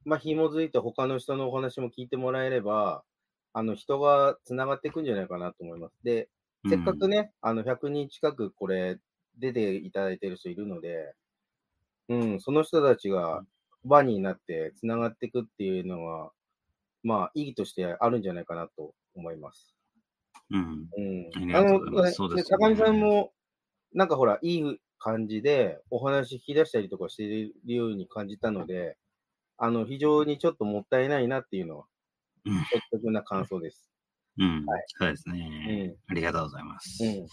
[0.05, 3.05] まあ紐づいて他の人のお話も聞いてもらえれば、
[3.53, 5.95] あの、人が繋がっていくんじゃないかなと思います。
[6.03, 6.29] で、
[6.69, 8.99] せっかくね、あの、100人近くこれ、
[9.39, 11.15] 出ていただいてる人いるので、
[12.09, 13.45] うん、その人たちが
[13.85, 16.33] 輪になって繋がっていくっていうのは、
[17.03, 19.75] まあ、意義としてあるんじゃないかなと思います。
[20.51, 20.89] うん。
[20.97, 21.57] うん。
[21.57, 22.13] あの、うね
[22.49, 23.33] 高見さんも、
[23.93, 28.97] なんかほら、いい感じでお話引き出したりとかしているように感じたので、
[29.63, 31.85] あの、非常にちょっともったいないなっていうのは、
[32.47, 33.91] うん率直な感想です。
[34.39, 34.83] うんはい。
[34.87, 35.95] そうですね。
[36.09, 37.05] ありがとうございます。
[37.05, 37.27] うん。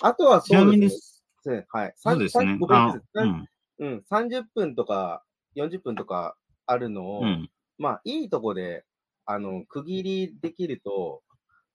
[0.00, 1.66] あとはそうですね。
[1.70, 1.92] はい。
[1.96, 2.68] そうですねさご。
[2.68, 3.48] めんあなさいうん。
[3.78, 5.24] うん、30分とか
[5.56, 7.50] 40分とかあるのを、うん。
[7.76, 8.84] まあ、いいとこで、
[9.26, 11.22] あの、区切りできると、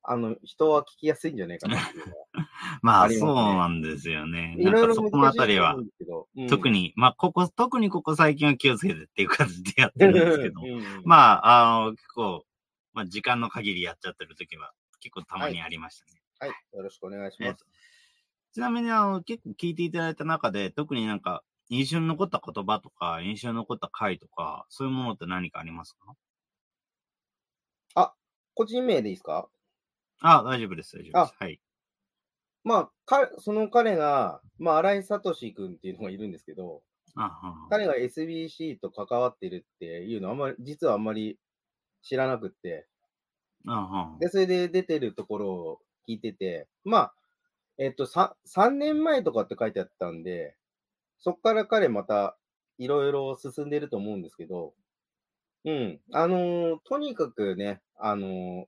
[0.04, 2.26] あの、人は聞きやすいんじゃないかなっていうのは。
[2.82, 4.56] まあ、ありますねそうなんですよね。
[4.58, 5.78] いなんろいかそこのあたりは
[6.47, 12.45] 特に、まあ、ここ、特にここ最近は気をつけてっていう感じでやってるんですけど、うんまあ、あの、結構、
[12.93, 16.22] まあ、時間の限りやっちゃってる時は、結構たまにありましたね。
[16.39, 17.66] はい、よろしくお願いしえっとます。
[18.54, 26.16] ちなみに、あの、結構聞いていただいた中で、特になんか、印象に残った言葉とか、印象に残った回とか、そういうものって何かありますか？
[28.56, 29.50] 個人名でいいですか？
[30.20, 31.36] あ、大丈夫です、大丈夫です。
[31.39, 31.59] はい。
[32.63, 36.82] まあ、かその彼が、まあ、新井聡君っていうのがいるんですけど、
[37.70, 41.39] 彼が SBC と関わってるっていうのはあんまり、実はあんまり
[42.01, 42.88] 知らなくって、
[44.20, 47.13] で、それで出てるところを聞いてて、まあ、
[47.78, 50.55] えっと、3, 3年前とかって書いてあったんで、
[51.20, 52.38] そっから彼また
[52.78, 54.74] いろいろ進んでると思うんですけど、
[55.65, 58.65] うん、あのーとにかくね、あのー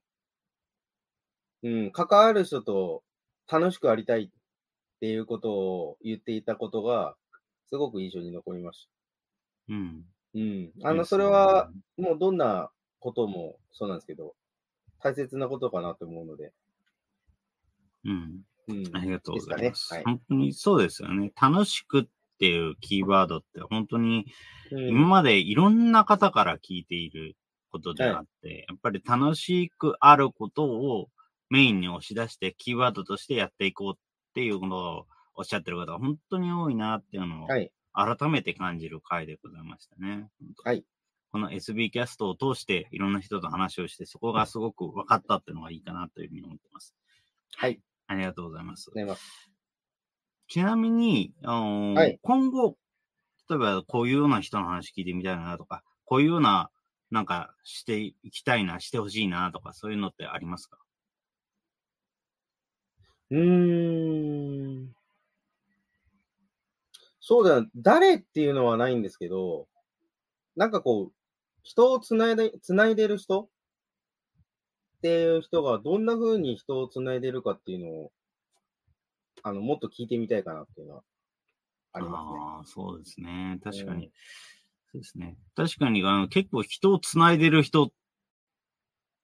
[1.62, 3.02] うん、関わる人と
[3.50, 4.28] 楽しくありたいっ
[5.00, 7.16] ていうことを言っていたことが、
[7.68, 8.88] すごく印象に残りまし
[9.68, 10.04] うん。
[10.34, 10.38] た。
[10.38, 10.44] うん。
[10.44, 14.34] いあの、それは、もうどんなこともそうなんですけど、
[15.00, 16.52] 大切なことかなと思うので。
[18.04, 18.42] うん。
[18.68, 18.96] うん。
[18.96, 19.62] ありがとうございます。
[19.62, 21.32] ですかね本当にそうですよね。
[21.40, 22.04] 楽しくっ
[22.38, 24.26] ていうキーワードって本当に
[24.72, 24.88] はい。
[24.88, 27.36] 今までいろんな方から聞いている
[27.70, 31.08] ことであって、やっぱり楽しくあることを
[31.52, 34.00] メインに押し出してキーワードとしてやっていこうっ
[34.34, 37.70] ていうことをおっしゃってる方が本当に多いなっていうのをはい。
[37.94, 40.30] 改めて感じる回でございましたね。
[40.64, 40.82] はい。
[41.30, 46.94] この SB キャストを通していろんな人と話をして、そこがすごく分かったっていうのがいいかなというふうに思ってます。
[47.54, 47.80] はい。
[48.06, 48.88] ありがとうございます。
[48.88, 49.50] ございます。
[50.48, 52.76] ちなみに、あのーはい今後、
[53.50, 56.70] 例えばこういうような人の話聞いてみたいなとか、こういうような、
[57.10, 60.78] なんかしていきたいな、してほしいなとか、そういうのってありますか？
[63.32, 64.94] うーん。
[67.20, 67.66] そうだよ。
[67.74, 69.66] 誰っていうのはないんですけど、
[70.56, 71.14] なんかこう、
[71.62, 73.50] 人をつないで、つないでる人？
[74.98, 78.12] っていう人がどんな風に人をつないでるかっていうのを、
[79.42, 81.02] あの、もっと聞いてみたいかなっていうのは
[81.92, 82.40] ありますね。
[82.40, 83.58] ああ、そうですね。
[83.62, 84.04] 確かに。
[84.04, 84.12] うん
[84.92, 85.38] そうですね。
[85.56, 87.92] 確かに、あの、結構人をつないでる人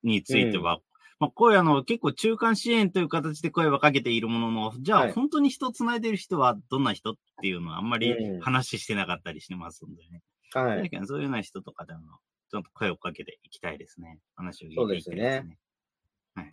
[0.03, 0.81] については、
[1.21, 10.23] まあ、こういうあの、結構中間支援という形で声はかけているものの、じゃあ、はい本当に人をつないでる人はどんな人っていうのはあんまりうん話してなかったりしてますんでね。
[10.53, 10.91] はい。
[11.07, 12.01] そういうような人とかでも、
[12.51, 14.21] ちょっと声をかけていきたいですね。
[14.37, 15.59] 話を聞いていきたいですね。
[16.37, 16.51] だか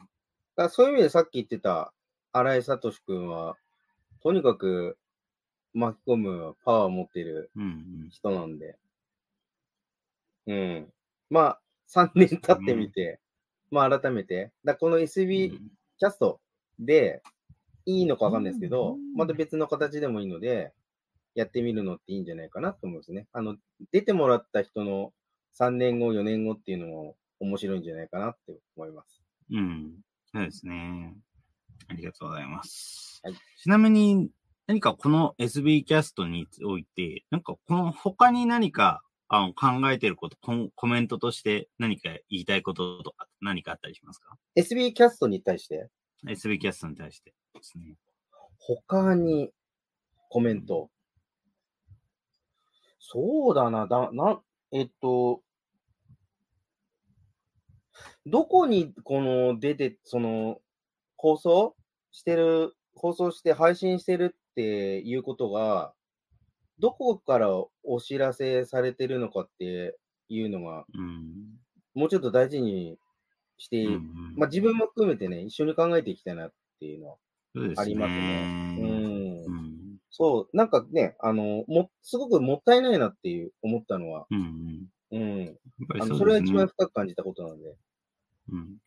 [0.56, 1.94] らそういう意味でさっき言ってた
[2.32, 3.56] 新井聡君は、
[4.24, 4.98] とにかく
[5.74, 7.66] 巻き込むパワーを持っているうんう
[8.08, 8.10] ん。
[8.10, 8.78] 人なんで。
[10.48, 10.94] うん。
[11.30, 11.62] まあ、
[11.94, 13.20] 3年経ってみて、
[13.76, 16.42] まあ改めて、だこの SB うんキャスト
[16.78, 17.22] で
[17.86, 20.74] いいのかわかんないですけど、うんまた別の形でもいいので、
[21.36, 23.28] やってみるのっていいんじゃないかなと思うんですね。
[23.34, 23.58] あの、
[23.92, 25.12] 出てもらった人の
[25.60, 29.22] 3年後、4年後っていうのも面白いんじゃないかなって思います。
[29.52, 29.94] うん。
[30.34, 31.14] そうですね。
[31.90, 33.20] ありがとうございます。
[33.24, 34.30] はいちなみに、
[34.68, 45.90] 何かこの SB キャストにおいて、なんかこの他に何かあの考えてることコン、コメントとして何か言いたいこととか何かあったりしますか？SB キャストに対して
[46.28, 47.96] ?SB キャストに対してですね。
[48.60, 49.52] 他に
[50.30, 50.90] コメント？
[53.00, 55.42] そうだな、だ、な、えっと、
[58.26, 60.60] どこにこの出て、その、
[61.18, 61.76] 放送
[62.12, 65.94] してる、放送して配信してるっていうことが、
[66.80, 67.50] どこから
[67.84, 69.98] お知らせされてるのかって
[70.30, 71.60] いうのが、うん。
[71.94, 72.98] もうちょっと大事に
[73.58, 77.16] して、うんうんまあ自分も含めてね、一緒に考えていきたいなっていうのは。
[77.78, 78.78] ありますね。
[78.82, 79.98] うんうん。
[80.10, 85.22] そう、なんかね、あの、も、すごくもったいないなっていう思ったのは、うんうん。
[85.22, 85.40] うん。
[85.46, 85.56] やっ
[85.88, 87.76] ぱりあのうですねそれは一番深く感じたことなんで。
[88.52, 88.78] うん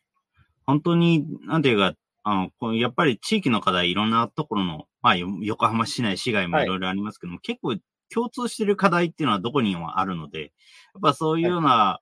[0.69, 7.75] 本当に、なんていうか、あの、こうやっぱり地域の課題、いろんなところの、まあ、よ横浜市内、市外もはいいろいろありますけども、結構
[8.13, 10.49] 共通してる課題っていうのはどこにもあるので、やっ
[11.01, 12.01] ぱそういうような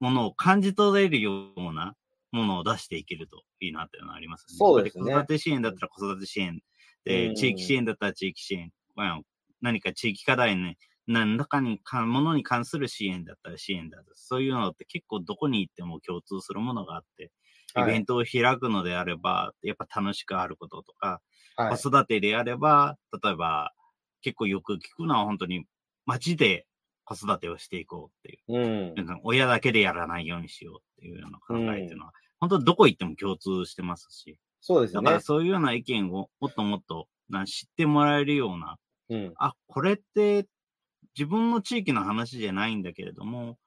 [0.00, 1.94] ものを感じ取れるような、
[2.32, 4.56] ものを出していけるといいなっていうのはありますね。
[4.56, 6.60] そうですね子育て支援だったら子育て支援。
[7.04, 8.72] で、うん地域支援だったら地域支援。
[8.94, 9.20] まあ
[9.60, 10.76] 何か地域課題に、
[11.06, 14.12] 何らかにか、ものに関する支援だったら支援だと。
[14.14, 17.30] そういうのって結構どこに行っても共通するものがあって、
[17.76, 21.20] イはいベントを開くのであれば、やっぱ楽しくあることとか、
[21.56, 21.78] はい。
[21.78, 23.72] 子育てであれば、例えば、
[24.20, 25.66] 結構よく聞くのは本当に
[26.06, 26.66] 街で
[27.04, 28.58] 子育てをしていこうっていう。
[28.58, 28.94] うん。
[28.94, 35.20] なんか親だけでやらないようにしようっていうような考えっていうのは、本当どこ行っても共通してますし、そうですねだから。
[35.20, 38.78] そういうような意見をもっともっとな知ってもらえるような、
[39.10, 39.32] うん。
[39.36, 40.46] あ、これって
[41.18, 43.58] 自分の地域の話じゃないんだけれども、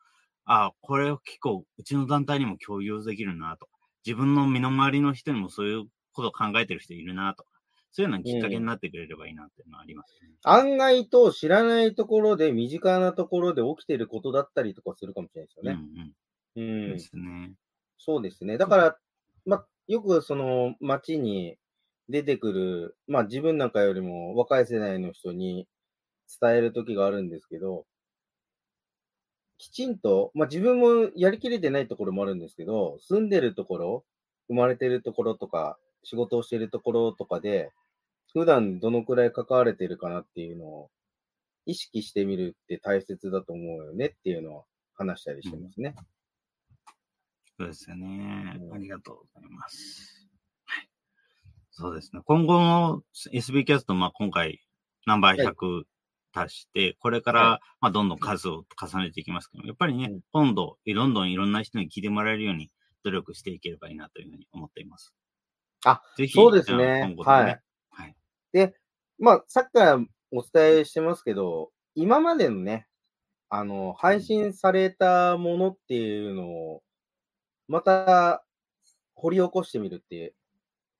[0.45, 3.67] あ、これを結構うちの団体にも共有できるなと。
[4.05, 7.49] 自分の身の回りの人にもそういうことを考えてる人いるなとか、
[7.91, 10.35] そういうのがきっかけになってくれればいいなっていうのはありますね。
[10.43, 15.81] 案外と知らないところで、身近なところで起きてることだったりとかするかもしれないですようんね。
[15.81, 16.15] う。
[16.57, 16.97] うんん。
[16.97, 17.55] ですね。
[17.97, 18.57] そうですね。
[18.57, 18.99] だから、
[19.45, 21.57] ま、よくその街に
[22.09, 25.67] 出てくる、まあ自分なんかよりも若い世代の人に
[26.41, 27.85] 伝える時があるんですけど、
[29.57, 34.05] きちんと、まあ自分もやりきれてないところもあるんですけど、住んでるところ、
[34.47, 37.71] 生まれてるところとか、仕事をしてるところとかで、
[38.33, 40.89] 普段どのくらい関われてるかなっていうのを
[41.65, 45.95] 意識してみるって大切だと思うよねっていうのは話したりしてますね。
[47.57, 48.71] そうですよねう。
[48.71, 50.27] んありがとうございます。
[50.65, 50.89] はい。
[51.71, 52.21] そうですね。
[52.25, 53.03] 今後も
[53.33, 54.59] SB キャスト、まあ今回
[55.05, 55.83] ナンバー100
[56.35, 60.21] 足して、これから、はまあどんどん数を重ねていきますけど、やっぱりね、うん。
[60.31, 62.71] 今度、どんどんいろんな人に聞いてもらえるように
[63.03, 65.13] 努力していければいいなというふうに思っています。
[65.85, 67.01] あ、ぜひ、そうですね。
[67.03, 67.61] 今後ね、はい。
[67.89, 68.15] はい。
[68.51, 68.75] で、
[69.19, 69.99] まあ、さっきから
[70.31, 72.87] お伝えしてますけど、今までのね、
[73.49, 76.83] あの、配信されたものっていうのを、
[77.67, 78.43] また
[79.13, 80.35] 掘り起こしてみるって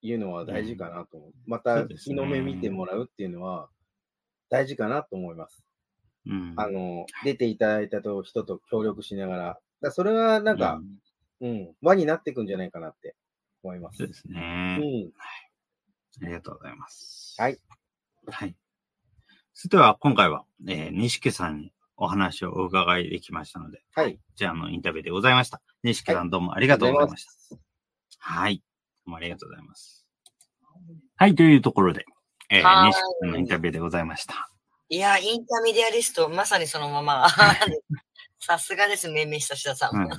[0.02, 1.32] いうのは大事かなと思う。
[1.46, 3.70] まそた日の目見てもらうっていうのは
[4.56, 5.62] 大事かなと思います。
[6.26, 6.54] うん。
[6.56, 9.60] あの、出ていただいたと人と協力しながら。
[9.82, 10.80] だそれはなんか
[11.42, 13.16] う、んうん、輪になっていくんじゃないかなって
[13.64, 13.98] 思います。
[13.98, 14.78] そうですうね。
[14.78, 15.12] ん。
[16.24, 17.36] ありがとうございます。
[17.38, 17.60] はい。
[18.28, 18.56] はい。
[19.54, 24.18] それでは、今回は、えー、西さんにお話をお伺いできましたので、はい。
[24.36, 25.62] じゃあ、あの、インタビューでございました。
[25.84, 27.32] 西さん、どうもありがとうございました。
[27.32, 27.60] す。
[28.20, 28.60] はい。
[28.60, 28.64] ど
[29.08, 30.08] うもありがとうございます。
[31.18, 32.06] はい、というところで、
[32.60, 34.50] えー、西さんのインタビューでございました。
[34.90, 37.28] いや、インターミディアリスト、まさにそのまま。
[38.40, 39.96] さすがです、命名した志田さん。
[39.96, 40.10] うん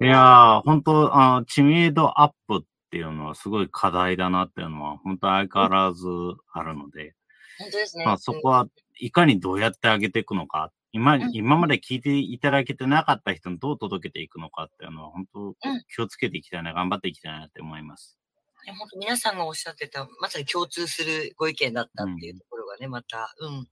[0.00, 6.06] いやー、本当あの、知名度アップっていうのはすごい課題だなっていうのは、本当相変わらず
[6.52, 7.14] あるので、
[7.58, 8.04] 本当ですね。
[8.04, 8.66] まあそこは
[8.98, 15.54] いかにどうやってあげていくのか、今、ん今まで聞いていただけてなかった人にどう届けていくのかっていうのは、本当うん
[15.94, 18.18] 気をつけていきたいな、頑張っていきたいなって思います。
[18.64, 23.58] いや本当皆さんがおっしゃってた、まさに共通するご意見だったっていうところがね、また、うん。
[23.58, 23.66] うん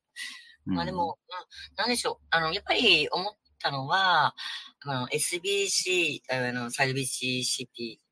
[0.67, 2.27] まあでも、うん、なんでしょう。
[2.31, 3.33] あの、やっぱり思っ
[3.63, 4.35] たのは、
[4.85, 8.10] あの、SBC、あの、サルビシシティで、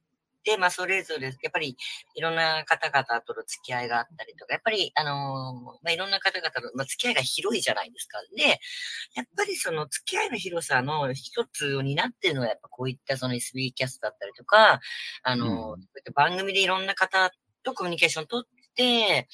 [0.57, 1.77] まあそれぞれ、やっぱり
[2.15, 8.19] いろんな方々との付き合いがあったりとか、やっぱり、あのまあいろんな方々の、まあ、付き合いが広いじゃないですか。
[8.37, 8.61] で、
[9.15, 14.81] やっぱりその付き合いの広さの一つを担っているのは、やっぱこういったその SB キャストだったりとか、
[15.23, 17.31] あの、うんこういった番組でいろんな方
[17.63, 19.29] とコミュニケーション取って、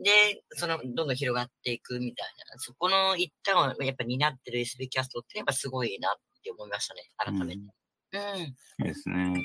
[0.00, 6.12] で、その、どんどん広がっていくみたいな、そこの一端をやっぱ担ってる SB キャストってやっぱすごいなっ
[6.42, 7.62] て思いましたね、改めて。
[8.12, 8.86] うん。
[8.86, 9.44] ですね。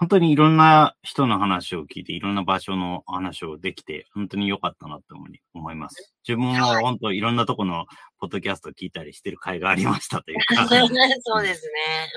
[0.00, 5.08] 本当にいろんな人の話を聞いて、いろんな場所の話をできて、本当に良かったなって
[5.52, 6.14] 思います。
[6.26, 7.84] 自分は本当いろんなとこの
[8.18, 10.66] ポッドキャスト聞いたりしてる会がありましたというか。
[11.22, 12.12] そうですね。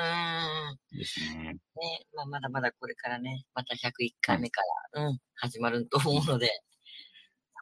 [0.94, 0.98] うん。
[0.98, 1.44] ですね。
[1.44, 1.58] ね、
[2.16, 3.90] まあ、まだまだこれからね、また101
[4.22, 4.62] 回目か
[4.94, 6.64] ら、うん、始まると思うので、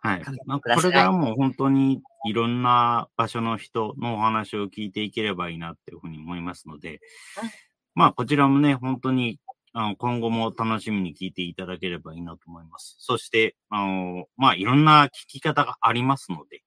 [0.03, 0.23] はい。
[0.45, 6.93] まあ、これからも本当にいろんな場所の人のお話を聞いていければいいなっていうふうに思いますので
[7.41, 7.49] うん、
[7.95, 9.39] まあ、こちらもね、本当に
[9.73, 12.95] あの今後も楽しみに聞いていただければいいなと思います。
[12.99, 16.61] そして、あの、まあ、いろんな聞き方がありますので、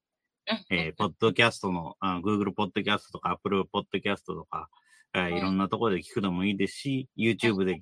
[0.51, 4.69] うんえーポッドキャストの、あ Google ポッドキャストとか Apple ポッドキャストとか、
[5.15, 5.37] えーうん。
[5.37, 7.81] いろんなところで聞くでもいいですし、YouTube で聞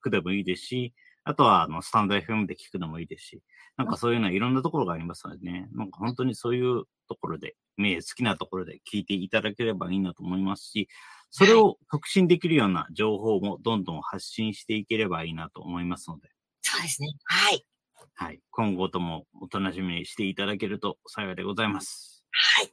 [0.00, 3.42] くでもいいですし、あとは、あの、スタンド FM で聞くでもいいですし、
[3.76, 10.88] なんかそういうのはいろんなところがありますのでね、なんか本当にそういうところで、ね、好きなところで聞いていただければいいなと思いますし、
[11.36, 16.30] それを促進できるような情報もどんどん発信していければいいなと思いますので、
[16.62, 17.08] そうですね。
[17.24, 17.66] はい。
[18.14, 18.40] はい。
[18.52, 22.24] 今後ともお楽しみにしていただけると幸いでございます。
[22.30, 22.66] はい。
[22.66, 22.68] あ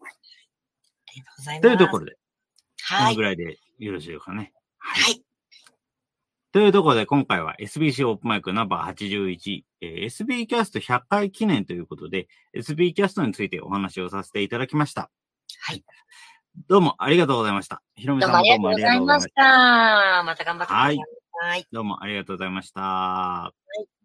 [1.16, 1.62] りがとうございます。
[1.62, 2.18] というところで、こ
[2.84, 3.22] はいのぐ。
[3.24, 4.54] らいでよろしいですかね。
[4.78, 5.04] はい。
[5.06, 5.24] はい。
[6.52, 15.10] というところで今回は SBC オープンマイクナンバー81、えー SB キャスト100回記念ということで SB キャストについてお話をさせていただきました。
[15.62, 15.84] はい。
[16.68, 17.82] どうもありがとうございました。
[17.95, 20.22] ひろみさんどうもあもりがとうございましどうもありがとうございました。
[20.22, 20.23] た。
[20.23, 20.98] また頑張ってください。
[21.44, 21.68] はい。
[21.72, 22.82] どうもありがとうございました。
[22.82, 24.01] はい